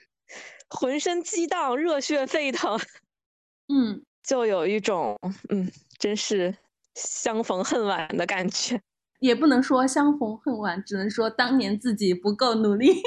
[0.70, 2.80] 浑身激荡、热血沸腾，
[3.72, 6.58] 嗯，就有一种嗯，真是
[6.96, 8.82] 相逢恨晚的感觉。
[9.22, 13.04] 也不能说相逢恨晚，只能说当年自己不够努力，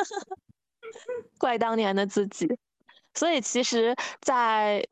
[1.38, 2.46] 怪当年的自己。
[3.16, 4.86] 所以，其实，在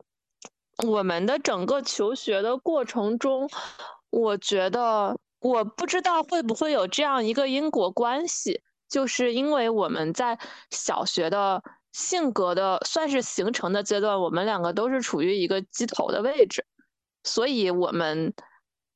[0.83, 3.47] 我们的整个求学的过程中，
[4.09, 10.39] 我觉得，我不知道会不会有这样一个因果关系，就是因为我们在
[10.71, 11.61] 小学的
[11.93, 16.65] 性格的算是形成的阶段，我们两个都是处于一个鸡头的位置，
[17.23, 18.33] 所以我们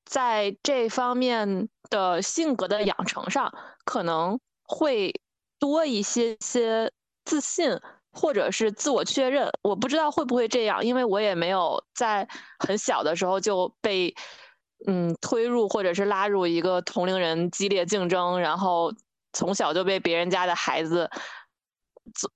[0.05, 3.53] 在这方面的性格的养成上，
[3.85, 5.13] 可能会
[5.59, 6.91] 多一些些
[7.23, 7.79] 自信。
[8.11, 12.27] 或者是自我确认，我不知道会不会这样，因为我也没有在
[12.59, 14.13] 很小的时候就被
[14.87, 18.91] 嗯推入或者是拉入一个同龄人激烈竞争，然后
[19.33, 21.09] 从小就被别人家的孩子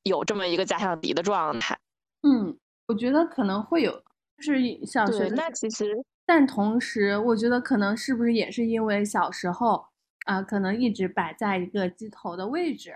[0.03, 1.77] 有这么一个假想敌的状态。
[2.21, 2.57] 嗯，
[2.87, 3.91] 我觉得可能会有，
[4.37, 5.93] 就是小学那其实，
[6.25, 9.85] 但同时我觉得可能是不是也是因为小时候
[10.25, 12.95] 啊，可能一直摆在一个鸡头的位置。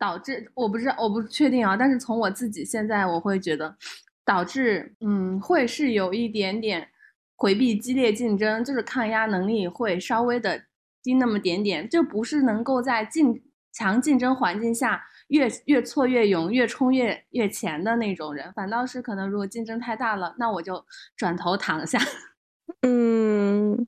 [0.00, 1.76] 导致我不知道，我不确定啊。
[1.76, 3.76] 但是从我自己现在，我会觉得，
[4.24, 6.88] 导致嗯，会是有一点点
[7.36, 10.64] 回避激烈竞争，就是抗压能力会稍微的
[11.02, 13.42] 低那么点点，就不是能够在竞
[13.72, 18.50] 强竞争环境下越越挫越勇、越冲越越前的那种人。
[18.54, 20.82] 反倒是可能如果竞争太大了，那我就
[21.14, 21.98] 转头躺下。
[22.82, 23.86] 嗯，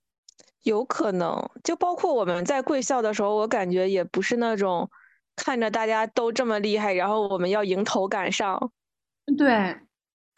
[0.64, 1.50] 有可能。
[1.64, 4.90] 就包括我们在贵校的时候，我感觉也不是那种
[5.36, 8.72] 看着大家都这么厉害，然后我们要迎头赶上。
[9.38, 9.76] 对。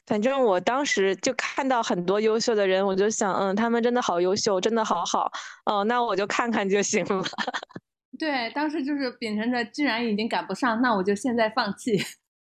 [0.06, 5.32] 反正我当时就看到很多优秀的人，我就想，嗯，他们真的好优秀，真的好好，
[5.64, 7.24] 哦，那我就看看就行了。
[8.18, 11.98] 对，当时就是秉承着，既然已经赶不上，那我就现在放弃。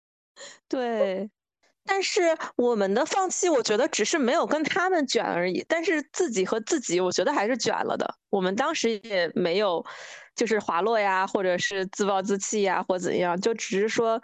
[0.69, 1.27] 对，
[1.83, 2.21] 但是
[2.55, 8.13] 我们的放弃，我觉得只是没有跟他们卷而已，但是自己和自己，我觉得还是卷了的。
[8.29, 9.83] 我们当时也没有，
[10.39, 14.21] 就是滑落呀，或者是自暴自弃呀，或怎样，就只是说，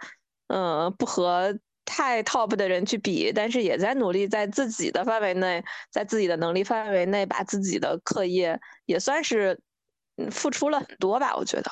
[0.48, 1.56] 嗯，不和。
[1.88, 9.56] 太 top 的人去比，但是也在努力在自己的范围内，在自己的能力范围内，把自己的课业也算是
[10.32, 11.36] 付出了很多吧。
[11.36, 11.70] 我觉得，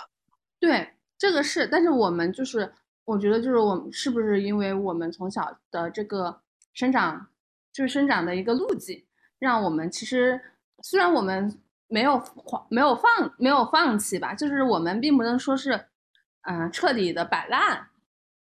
[0.61, 0.89] 对
[1.19, 2.73] 这个是，但是我们就是，
[3.05, 6.41] 我觉得就是我们是不是因为我们从小的这个
[6.73, 7.27] 生长，
[7.73, 9.05] 就是生长的一个路径，
[9.41, 10.41] 让我们其实
[10.85, 15.87] 虽然我们没有放没有放没有放弃吧，就是我们并不能说是
[16.43, 17.89] 嗯彻底的摆烂。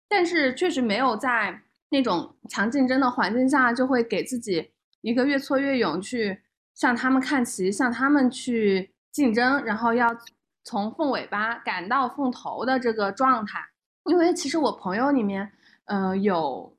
[0.08, 4.72] 但是确实没有在那种强竞争的环境下，就会给自己
[5.02, 10.16] 一个越挫越勇，去向他们看齐，向他们去竞争，然后要
[10.64, 13.60] 从凤尾巴赶到凤头的这个状态。
[14.06, 15.52] 因为其实我朋友里面，
[15.86, 16.78] 嗯，有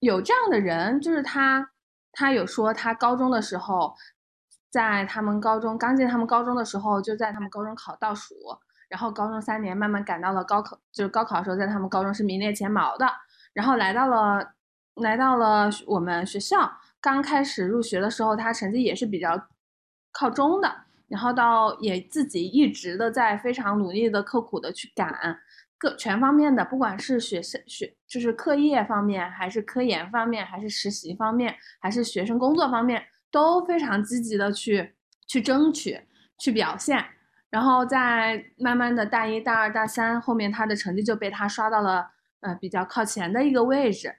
[0.00, 1.70] 有这样的人，就是他，
[2.12, 3.94] 他有说他高中的时候，
[4.74, 8.34] 在他们高中刚进他们高中的时候，就在他们高中考倒数。
[8.88, 13.06] 然后高中三年慢慢赶到了高考，就是高考的时候，在他们高中是名列前茅的。
[13.52, 14.44] 然后来到了
[14.96, 19.46] 来到了我们学校，刚开始入学的时候，他成绩也是比较
[20.10, 20.68] 靠中的。
[21.06, 25.38] 然后到也自己一直的在非常努力的刻苦的去赶
[25.78, 33.04] 各全方面的，不管是学生学就是课业方面，还是科研方面，还是实习方面，还是学生工作方面，
[33.34, 34.94] 都非常积极的去
[35.26, 36.00] 去争取
[36.38, 37.04] 去表现。
[37.50, 42.10] 然后在慢慢的大一、大二、大三后面，他的成绩就被他刷到了
[42.42, 44.14] 呃比较靠前的一个位置，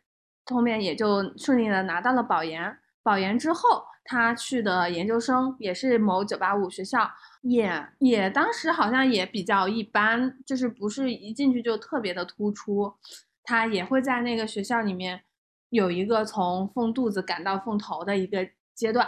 [0.45, 2.77] 后面也就顺利的拿到了保研。
[3.01, 7.09] 保研之后，他去的研究生也是某985学校，
[7.41, 12.93] 也也当时好像也比较一般，就是不是一进去就特别的突出。
[13.43, 15.21] 他也会在那个学校里面
[15.69, 19.07] 有一个从凤肚子赶到凤头的一个阶段，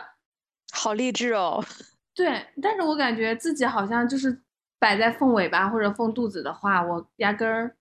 [0.72, 1.63] 好励志哦。
[2.15, 4.41] 对，但是我感觉自己好像就是
[4.80, 7.76] 摆在凤尾巴或者凤肚子的话，我压根儿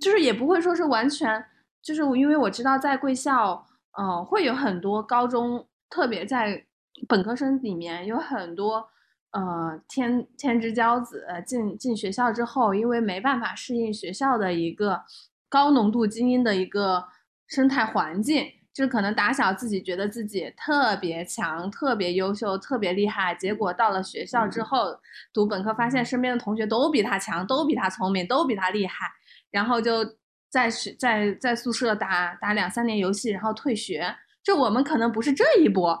[0.00, 1.44] 就是也不会说是完全，
[1.80, 3.64] 就是因为我知道在贵校，
[3.96, 6.66] 嗯，会有很多高中，特别在
[7.06, 8.88] 本科生里面有很多，
[9.30, 15.04] 呃，天天之骄子进进学校之后，因为没办法适应学校的一个
[15.48, 17.06] 高浓度精英的一个
[17.46, 18.44] 生态环境。
[18.76, 24.94] 就是可能打小自己觉得自己特别强、特别优秀、特别厉害，结果到了学校之后
[25.32, 29.06] 读本科，发现身边的同学都比他强，都比他聪明，都比他厉害，
[29.50, 30.04] 然后就
[30.50, 34.14] 在学在在宿舍打打两三年游戏，然后退学。
[34.44, 35.98] 就我们可能不是这一波，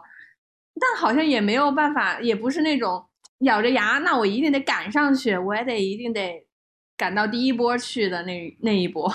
[0.78, 3.06] 但好像也没有办法，也不是那种
[3.38, 6.46] 咬着牙，那我一定得赶上去，我也得一定得
[6.94, 9.10] 赶到第一波去的那那一波。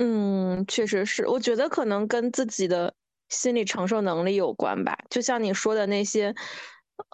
[0.00, 2.94] 嗯，确实是，我觉得可能跟自己的
[3.30, 4.96] 心理承受能力有关吧。
[5.10, 6.32] 就像你说的那些，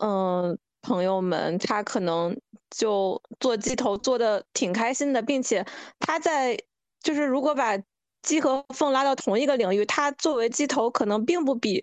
[0.03, 5.65] 嗯，朋友们，他可能就做鸡头做的挺开心的，并且
[5.99, 6.59] 他在
[7.03, 7.73] 就是如果把
[8.21, 11.83] 鸡和凤拉到同一个领域，他作为鸡头可能并不比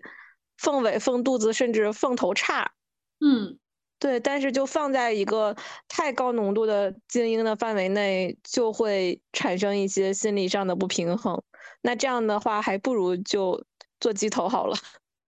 [0.58, 2.72] 凤尾、凤肚子甚至凤头差。
[3.20, 3.58] 嗯。
[4.02, 5.56] 对，但是就放在一个
[5.88, 11.40] 太高浓度的精英的范围内，就会产生一些心理上的不平衡。
[11.84, 13.64] 那这样的话，还不如就
[14.00, 14.76] 做鸡头好了。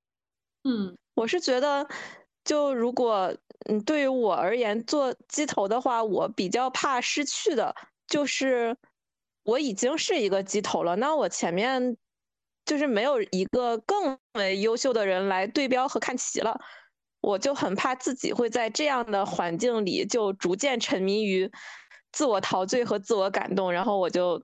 [0.65, 1.87] 嗯，我是觉得，
[2.43, 3.31] 就如果
[3.69, 7.75] 嗯，对于我而言，做鸡头的话，我比较怕失去的
[8.07, 8.75] 就是
[9.43, 11.95] 我已经是一个鸡头了，那我前面
[12.65, 16.59] 就是没有一个更为优秀的人来对标和看齐了。
[17.23, 21.49] 我就很怕自己会在这样的环境里就逐渐沉迷于
[22.11, 24.43] 自我陶醉和自我感动，然后我就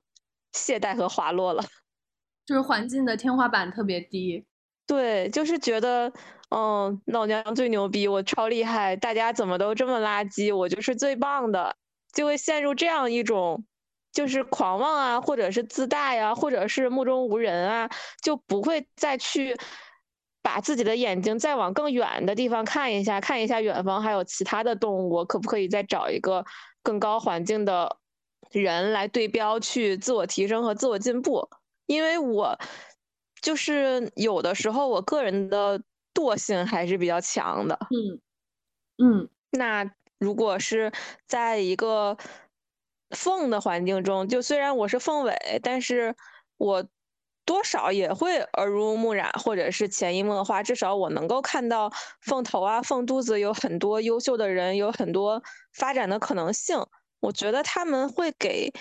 [0.54, 1.62] 懈怠和滑落了。
[2.48, 4.46] 就是环境的天花板特别低。
[4.88, 6.12] 对，就是觉得，
[6.50, 11.76] 嗯，老娘最牛逼，我超厉害，大家怎么都这么垃圾，我就是最棒的，
[12.14, 13.66] 就会陷入这样一种，
[14.14, 17.90] 就是狂妄啊，或者是自大呀，或者是目中无人啊，
[18.24, 19.56] 就不会再去。
[20.42, 26.46] 把自己的眼睛再往更远的地方看一下，看一下远方还有其他的动物，可不可以再找一个
[26.82, 27.98] 更高环境的
[28.52, 31.48] 人来对标去自我提升和自我进步，
[31.88, 32.58] 因为我
[33.42, 35.82] 就是有的时候我个人的
[36.14, 37.78] 惰性还是比较强的。
[37.92, 38.20] 嗯
[39.02, 40.92] 嗯，那如果是
[41.28, 42.18] 在一个
[43.12, 46.16] 凤的环境中，就虽然我是凤尾，但是
[46.58, 46.86] 我
[47.50, 51.92] 多少也会耳濡目染，或者是潜移默化，至少我能够看到
[52.22, 55.42] 凤头啊、凤肚子有很多优秀的人，有很多
[55.74, 56.78] 发展的可能性。
[57.22, 58.72] 我觉得他们会给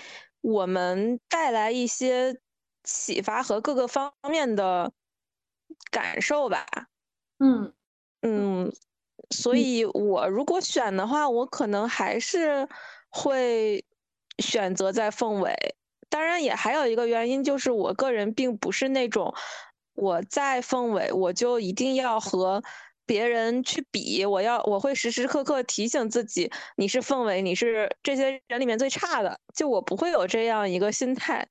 [0.41, 2.39] 我们带来一些
[2.83, 4.91] 启发和各个方面的
[5.89, 6.67] 感受吧。
[7.39, 7.73] 嗯
[8.21, 8.71] 嗯，
[9.31, 12.69] 所以我如果选的话，我可能还是
[13.09, 13.83] 会
[14.37, 15.55] 选择在凤尾。
[16.09, 19.33] 当然，也还有一个原因，就是我个人并不是那种
[19.95, 22.61] 我在凤尾我就一定要和。
[23.05, 26.47] 别人去比，我要我会时时刻刻提醒自己，
[26.77, 31.47] 你是凤尾，你是这些人里面最差的，就我不会有这样一个心态，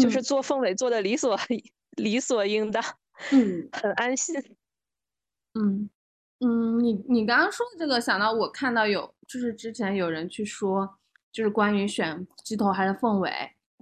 [0.00, 1.38] 就是做凤尾做的理所
[1.98, 2.82] 理所应当，
[3.30, 4.34] 嗯，很安心。
[5.52, 5.90] 嗯
[6.40, 10.98] 嗯，你你刚刚说的这个，想到我看到有，就是之前有人去说，
[11.30, 13.30] 就是关于选鸡头还是凤尾，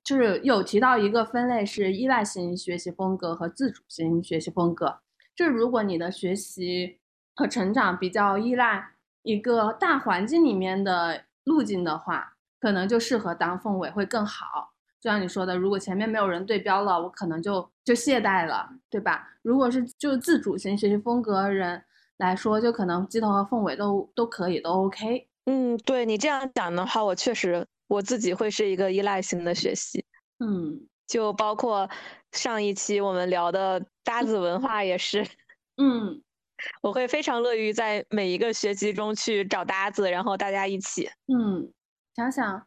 [0.05, 5.01] 就是有提到一个分类是依赖型学习风格和自主型学习风格，
[5.35, 6.99] 就是如果你的学习。
[7.37, 14.73] 和成长比较依赖一个大环境里面的路径的话，可能就适合当凤尾会更好。
[15.01, 19.27] 就像你说的，如果前面没有人对标了，我可能就就懈怠了，对吧？
[19.41, 21.83] 如果是就自主型学习风格人
[22.19, 25.27] 来说，就可能鸡头和凤尾都都可以，都 OK。
[25.47, 30.05] 嗯，对你这样讲的话，我确实我自己会是一个依赖型的学习。
[30.39, 31.91] 嗯，就包括
[32.33, 35.27] 上一期我们聊的搭子文化也是。
[35.77, 36.23] 嗯。
[36.83, 41.09] 我会非常乐于在每一个学期中去找搭子，然后大家一起。
[41.27, 41.73] 嗯，
[42.15, 42.67] 想想，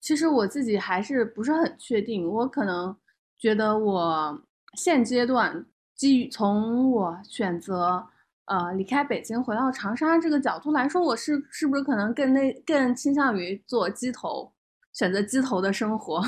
[0.00, 2.26] 其实我自己还是不是很确定。
[2.26, 2.96] 我可能
[3.38, 4.42] 觉得我
[4.74, 8.06] 现阶段基于从我选择
[8.46, 14.50] 呃离开北京回到长沙这个角度来说，我是是不是可能更那更倾向于做鸡头，
[14.96, 16.22] 选择鸡头的生活？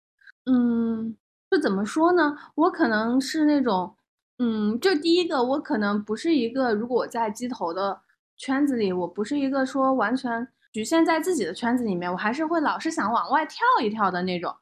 [0.50, 1.14] 嗯，
[1.50, 2.34] 就怎么说呢？
[2.54, 3.94] 我可能是那种。
[4.38, 7.98] 嗯，就第一个，我可能不是一个，如果我在鸡头的
[8.36, 14.54] 圈子里，我不是一个说完全局限在自己的圈子里面，我还是会老是想往外跳一跳的那种，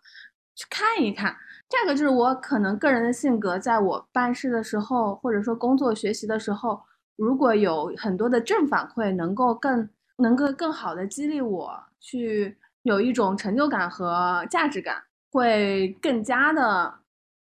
[0.54, 1.36] 去看一看。
[1.68, 6.80] 这个就是我可能个人的性格，在我办事的时候，或者说工作学习的时候，
[7.16, 9.88] 如果有很多的正反馈，能够更
[10.18, 17.00] 能够更好的激励我去有一种成就感和价值感，会更加的。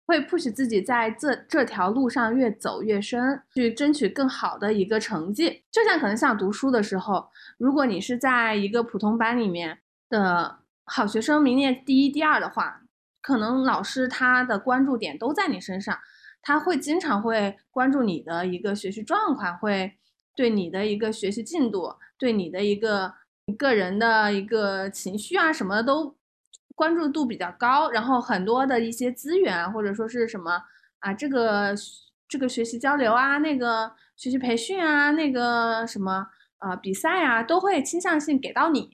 [0.09, 5.63] 会 push 自己在这这条路上越走越深，去争取更好的一个成绩。
[5.71, 7.29] 就像可能像读书的时候，
[7.59, 12.81] 如果你是在一个普通班里面的好学生，名列第一、第二的话，
[13.21, 15.99] 可能老师他的关注点都在你身上，
[16.41, 19.99] 他会经常会关注你的一个学习状况，会
[20.35, 23.13] 对你的一个学习进度，对你的一个
[23.53, 26.17] 个人的一个情绪啊什么的都。
[26.75, 30.63] 关注度比较高，然后很多的一些资源或者说是什么
[31.01, 31.75] 啊，这个
[32.29, 36.25] 这个学习交流啊，那个学习培训啊，那个什么
[36.61, 38.91] 呃比赛啊，都会倾向性给到你。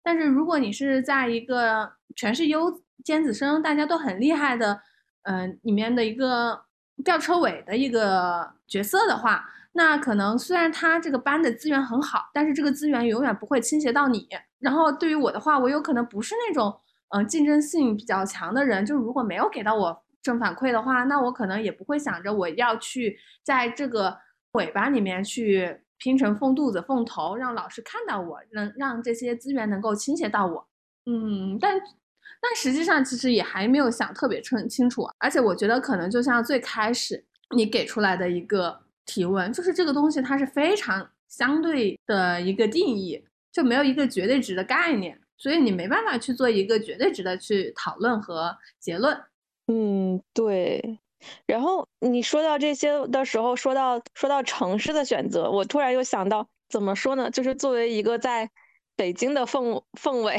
[0.00, 4.80] 但是如果你是在一个全是优尖子生，大家都很厉害的，
[5.22, 6.66] 嗯，里面的一个
[7.04, 9.44] 吊车尾的一个角色的话，
[9.74, 14.26] 那可能虽然他这个班的资源很好，但是这个资源永远不会倾斜到你。
[14.58, 16.80] 然后对于我的话，我有可能不是那种。
[17.10, 24.18] 嗯，竞争性比较强的人，就如果没有给到我正反馈的话，那我可能也不会想着我要去在这个
[24.52, 30.66] 尾巴里面去拼成凤肚子、凤头，让老师看到我，能让这些资源能够倾斜到我。
[31.06, 45.20] 嗯，但但实际上其实也还没有想特别清清楚，而且我觉得可能就像最开始你给出来的一个提问，就是这个东西它是非常相对的一个定义，就没有一个绝对值的概念。
[45.36, 49.20] 所以你没办法去做一个绝对值的去讨论和结论。
[49.66, 51.00] 嗯，对。
[51.46, 57.30] 然后你说到这些的时候，说到说到城市的选择，我突然又想到，怎么说呢？
[57.30, 58.50] 就是作为一个在
[58.94, 60.38] 北京的凤凤尾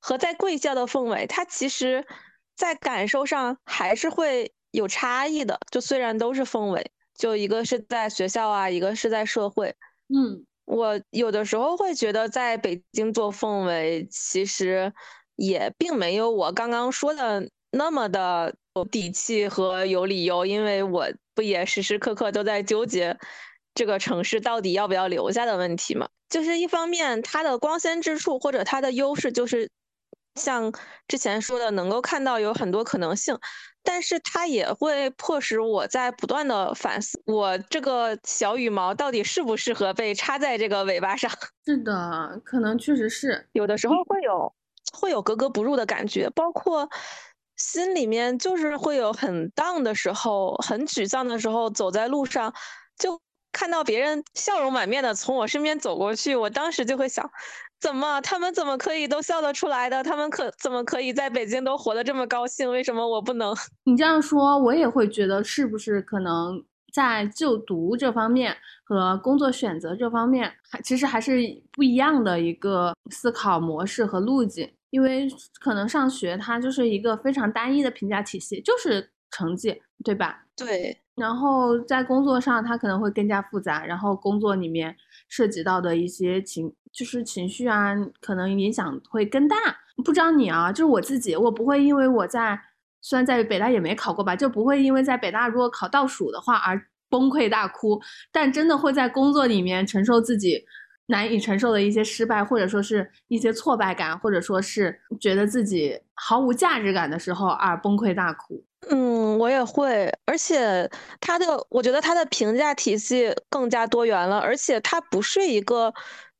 [0.00, 2.06] 和在贵校的凤尾，它其实，
[2.56, 5.60] 在感受上还是会有差异的。
[5.70, 9.74] 就虽然都是凤尾，就一个是在学校啊，一个是在社会。
[10.08, 10.44] 嗯。
[10.64, 14.92] 我有的时候会觉得，在北京做凤尾，其实
[15.34, 23.18] 也并没有我刚刚说的那么的有底气和有理由，因为我不也时时刻刻都在纠结
[23.74, 26.08] 这个城市到底要不要留下的问题嘛。
[26.28, 29.68] 就是一方面，它的光鲜之处或者它的优势就是
[30.34, 30.72] 像
[31.08, 33.38] 之前说的，能够看到有很多可能性，
[33.82, 41.30] 但是它也会迫使我在不断的反思，我这个小羽毛到底适不适合被插在这个尾巴上。
[41.66, 44.54] 是的，可能确实是有的时候会有
[44.92, 46.88] 会有格格不入的感觉，包括
[47.56, 52.54] 心里面就是会有很 down 的时候，很沮丧的时候，走在路上
[52.98, 53.20] 就
[53.52, 57.30] 看到别人笑容满面的从我身边走过去，我当时就会想。
[57.82, 58.20] 怎么？
[58.20, 60.02] 他们怎么可以都笑得出来的？
[60.04, 62.70] 他们可怎么可以在北京都活得这么高兴？
[62.70, 63.52] 为什么我不能？
[63.84, 66.62] 你这样说，我也会觉得是不是可能
[66.94, 71.40] 在就读这方面和工作选择这方面，还其实还是
[71.72, 74.72] 不一样的一个思考模式和路径。
[74.90, 75.26] 因为
[75.58, 80.44] 可能上学它就是一个非常单一的评价体系，就是成绩，对吧？
[80.54, 80.96] 对。
[81.16, 83.84] 然后在工作上，它可能会更加复杂。
[83.86, 84.94] 然后工作里面
[85.32, 86.74] 涉及到的一些情。
[86.92, 89.56] 就是情绪啊，可能影响会更大。
[90.04, 92.60] 不知道你啊，就是我自己，我不会因为我在
[93.00, 96.78] 虽然在北大也没考过吧，就不会因为在北大如果考倒数的话而
[97.08, 97.98] 崩溃大哭。
[98.30, 100.62] 但真的会在工作里面承受自己
[101.06, 108.62] 难以承受的一些失败，或者说是一些挫败感，或者说是觉得自己毫无价值感的时候而崩溃大哭。
[108.90, 110.88] 嗯，我也会，而且
[111.20, 115.92] 他的，我觉得他的评价体系更加多元了，而且它不是一个。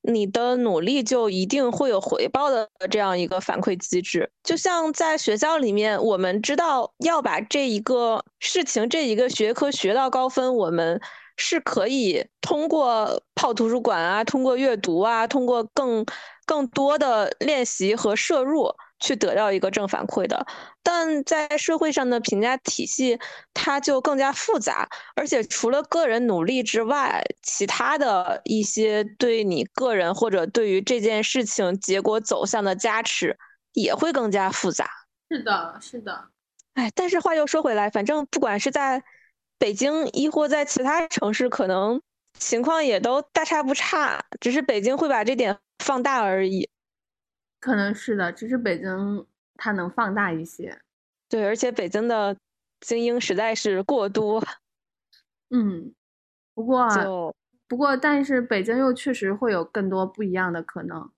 [0.05, 11.01] 你的努力就一定会有回报的这样一个反馈机制，就像在学校里面，我们知道要把这一个事情、这一个学科学到高分，我们
[11.37, 16.05] 是可以通过泡图书馆啊，通过阅读啊，通过更
[16.47, 18.75] 更多的练习和摄入。
[19.03, 20.47] 去得到一个正反馈的，
[20.83, 23.19] 但在社会上的评价体系，
[23.53, 33.37] 它就更加复杂，而且除了个人努力之外，其他的一些对你个人或者对于这件事情结果走向的加持
[33.73, 34.89] 也会更加复杂。
[35.29, 36.29] 是的，是的。
[36.75, 39.03] 哎，但是话又说回来，反正不管是在
[39.59, 42.01] 北京，亦或在其他城市，可能
[42.39, 46.69] 情况也都大差不差，只是北京会把这点放大而已。
[47.63, 50.77] 可能是的，只是北京它能放大一些，
[51.29, 52.37] 对，而且北京的
[52.81, 54.43] 精英实在是过多，
[55.51, 55.95] 嗯，
[56.55, 56.89] 不过
[57.69, 61.09] 不过，但是北京又确实会有更多不一样的可能，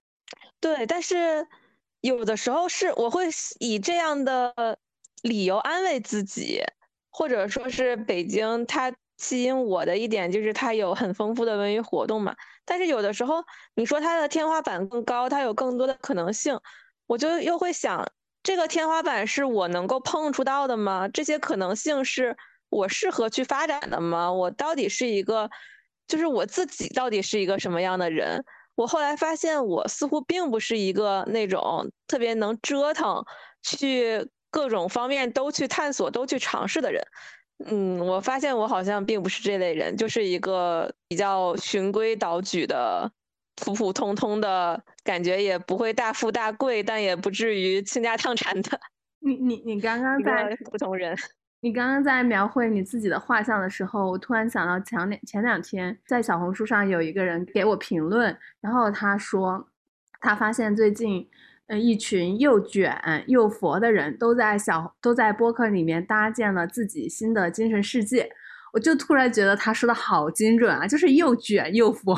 [0.61, 1.49] 对，但是
[2.03, 3.29] 有的时候是我会
[3.59, 4.79] 以这样的
[5.23, 6.61] 理由安慰自己，
[7.11, 8.95] 或者说是北京它。
[9.17, 12.35] 吸引我的一点就是它有很丰富的文娱活动嘛，
[12.65, 13.45] 但是有的时候
[13.75, 16.59] 你说它的天花板更高，它有更多的可能性，
[17.07, 18.07] 我就又会想，
[18.43, 21.09] 这个天花板是我能够碰触到的吗？
[21.09, 22.37] 这些可能性是
[22.71, 24.33] 我适合去发展的吗？
[24.33, 25.51] 我到底是一个，
[26.07, 28.45] 就是我自己到底是一个什么样的人？
[28.75, 33.25] 我后来发现，我似乎并不是一个那种特别能折腾，
[33.63, 37.07] 去各种方面都去探索、都去尝试的人。
[37.67, 43.11] 嗯，我发现我好像并不是这类人，就是一个比较循规蹈矩的、
[43.57, 48.79] 普普通通的感觉，也不会大富大贵，但也不至于倾家荡产的。
[49.21, 51.17] 你你你刚刚在不同人，
[51.63, 59.69] 你刚刚在描绘你自己的画像的时候，我突然想到前两前两天在小红书上有一个人给我评论，然后他说
[60.21, 61.29] 他发现最近。
[61.69, 68.29] 嗯，一群又卷又佛的人都在小都在播客里面搭建了自己新的精神世界，
[68.75, 72.15] 我就突然觉得他说的好精准啊，就是又卷又佛，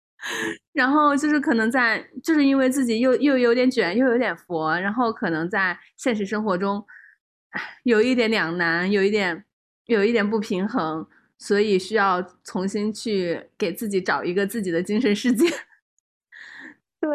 [0.74, 6.84] 然后就是可能在就是因为自己又又有点卷又有点佛，然后可能在现实生活中，
[7.84, 9.42] 有一点两难，有一点
[9.86, 11.08] 有一点不平衡，
[11.38, 15.46] 所以需要重新去给自己找一个自己的精神世界。
[17.00, 17.10] 对，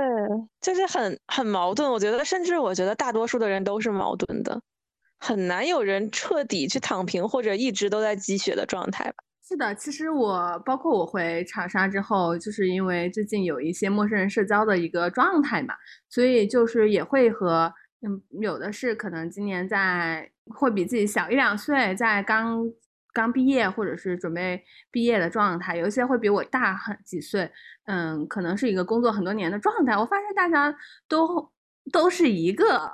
[0.61, 1.89] 就是很很矛盾。
[1.91, 4.61] 我觉得，甚至我觉得大多数的人都是矛盾的，
[5.19, 9.15] 很难有人彻底去躺平或者一直都在积雪的状态吧。
[9.43, 15.73] 是的，其实我包括我回长沙之后，就是因为最近有一些陌生人社交的一个状态嘛，
[16.09, 22.71] 所以就是也会和嗯，有的是可能今年在会比自己小一两岁，在刚。
[23.13, 27.51] 刚毕业或者是准备毕业的状态，有一些会比我大很几岁，
[27.85, 29.97] 嗯，可能是一个工作很多年的状态。
[29.97, 30.75] 我发现大家
[31.07, 31.51] 都
[31.91, 32.91] 都是一个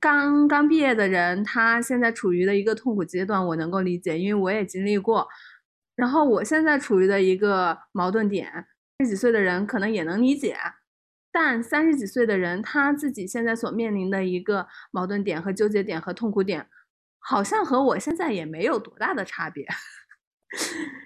[0.00, 5.28] 刚刚毕业的人，他现在处于的一个痛苦阶段，我能够理解，因为我也经历过。
[5.96, 8.66] 然后我现在处于的一个矛盾点，
[9.00, 10.56] 十几岁的人可能也能理解，
[11.32, 16.68] 但三十几岁的人他自己现在所面临的一个矛盾点和纠结点和痛苦点。
[17.28, 19.66] 好像和我现在也没有多大的差别，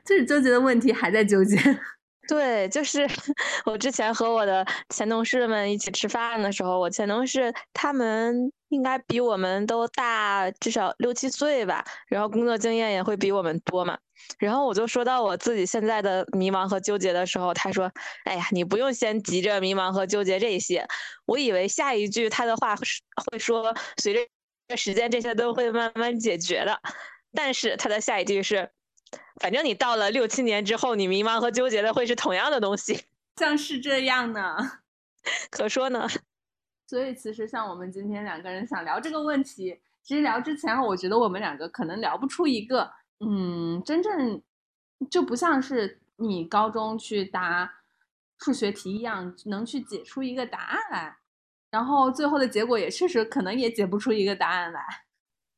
[0.07, 1.57] 就是纠结的问题还在纠结。
[2.29, 3.05] 对，就是
[3.67, 13.99] 我之前和我的前同事们一起吃饭的时候，我前同事他们应该比我们都大至少六七岁吧，然后工作经验也会比我们多嘛。
[14.39, 17.91] 然后我就说到我自己现在的迷茫和纠结的时候，他说
[18.25, 20.87] ：“哎呀，你不用先急着迷茫和纠结这些。”
[21.27, 24.21] 我以为下一句他的话会说：“随着
[24.77, 26.81] 时间，这些都会慢慢解决的。”
[27.35, 28.71] 但是他的下一句是。
[29.41, 33.05] 反正你到了六七年之后，你迷茫和纠结的会是同样的东西，
[33.37, 34.57] 像是这样呢？
[35.51, 36.09] 可说呢。
[36.87, 44.41] 所以其实像我们今天两个人想聊这个问题，其实聊之前，我觉得我们两个可能聊不出一个，嗯，真正
[45.11, 47.71] 就不像是你高中去答
[48.39, 51.17] 数学题一样，能去解出一个答案来，
[51.73, 54.81] 然后最后的结果也确实可能也解不出一个答案来。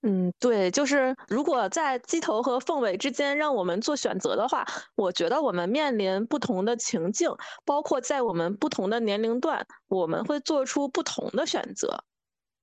[0.06, 4.64] 嗯，对，就是如果在鸡头和凤尾之间让我们做选择的话，
[4.96, 7.30] 我觉得我们面临不同的情境，
[7.64, 12.04] 包括在我们不同的年龄段，我们会做出不同的选择。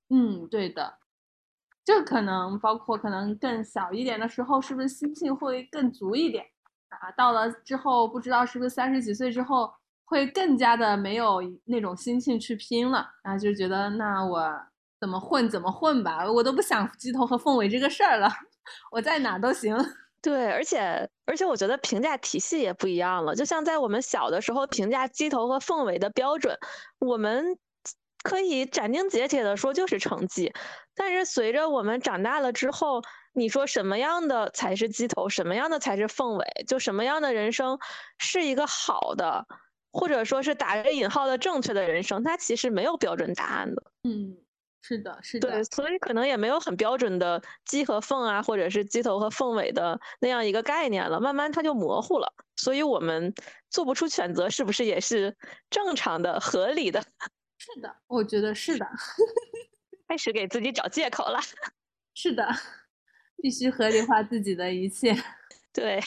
[0.08, 0.98] 嗯，对的，
[1.84, 6.44] 这可能包括可能更小一点的时候，是不是心性会更足一点
[6.90, 7.10] 啊？
[7.16, 9.68] 到了之后，不知道是不是三十几岁之后，
[10.12, 13.38] 会更加的没有那种心性去拼了然后？
[13.40, 14.52] 就觉得那我。
[15.02, 18.30] 怎么混怎么混吧，我都不想鸡头和凤尾这个事儿了，
[18.92, 19.76] 我在哪都行。
[20.22, 23.34] 对，而且而且我觉得评价体系也不一样了。
[23.34, 26.56] 就像在我们小的时候，评价鸡头和凤尾的标准，
[27.00, 27.58] 我们
[28.22, 30.52] 可以斩钉截铁的说就是成绩。
[30.94, 33.02] 但是随着我们长大了之后，
[33.32, 37.76] 你说什么样的才是鸡头，什么样的才是凤尾，就什么样的人生
[38.18, 39.44] 是一个好的，
[39.92, 43.82] 或者说是打着引号的正确的人生，它其实没有标准答案的。
[44.04, 44.36] 嗯。
[44.84, 53.32] 是的，是的，对，所以可能也没有很标准的鸡和凤啊，或者是鸡头和凤尾的那样一个概念了，慢慢它就模糊了，所以我们
[53.70, 55.36] 做不出选择，是不是也是
[55.70, 57.00] 正常的、合理的？
[57.58, 58.84] 是的，我觉得是的，
[60.08, 61.38] 开始给自己找借口了。
[62.14, 62.44] 是的，
[63.40, 65.14] 必须合理化自己的一切。
[65.72, 66.02] 对。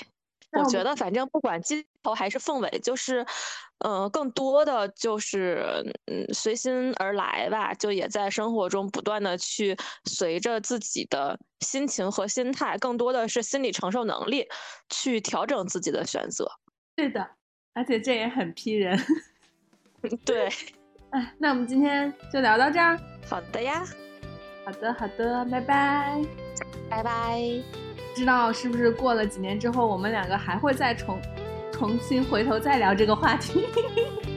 [0.51, 3.25] 我觉得，反正不管鸡头还是凤尾，就是，
[3.79, 14.47] 呃，更多的就是，嗯，随心而来吧，就也在生活中不断的去随着自己的心情和心态，更多的是心理承受能力，
[14.89, 16.49] 去调整自己的选择。
[16.95, 17.27] 对的，
[17.73, 18.97] 而且这也很批人。
[20.25, 20.47] 对，
[21.11, 22.97] 哎，那我们今天就聊到这儿。
[23.27, 23.83] 好的呀，
[24.65, 26.21] 好的，好的，拜拜，
[26.89, 27.41] 拜拜。
[28.09, 31.19] 不知道是不是过了几年之后，我们两个还会再重
[31.77, 33.67] 重新回头再聊这个话题，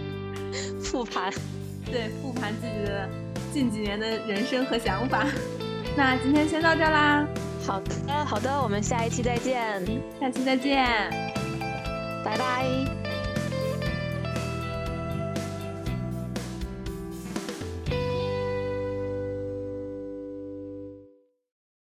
[0.82, 1.32] 复盘，
[1.86, 3.08] 对，复盘自己的
[3.52, 5.24] 近几年的人生和想法。
[5.96, 7.24] 那今天先到这啦。
[7.64, 9.80] 好的，好的，我们下一期再见，
[10.20, 10.84] 下期再见，
[12.24, 13.07] 拜拜。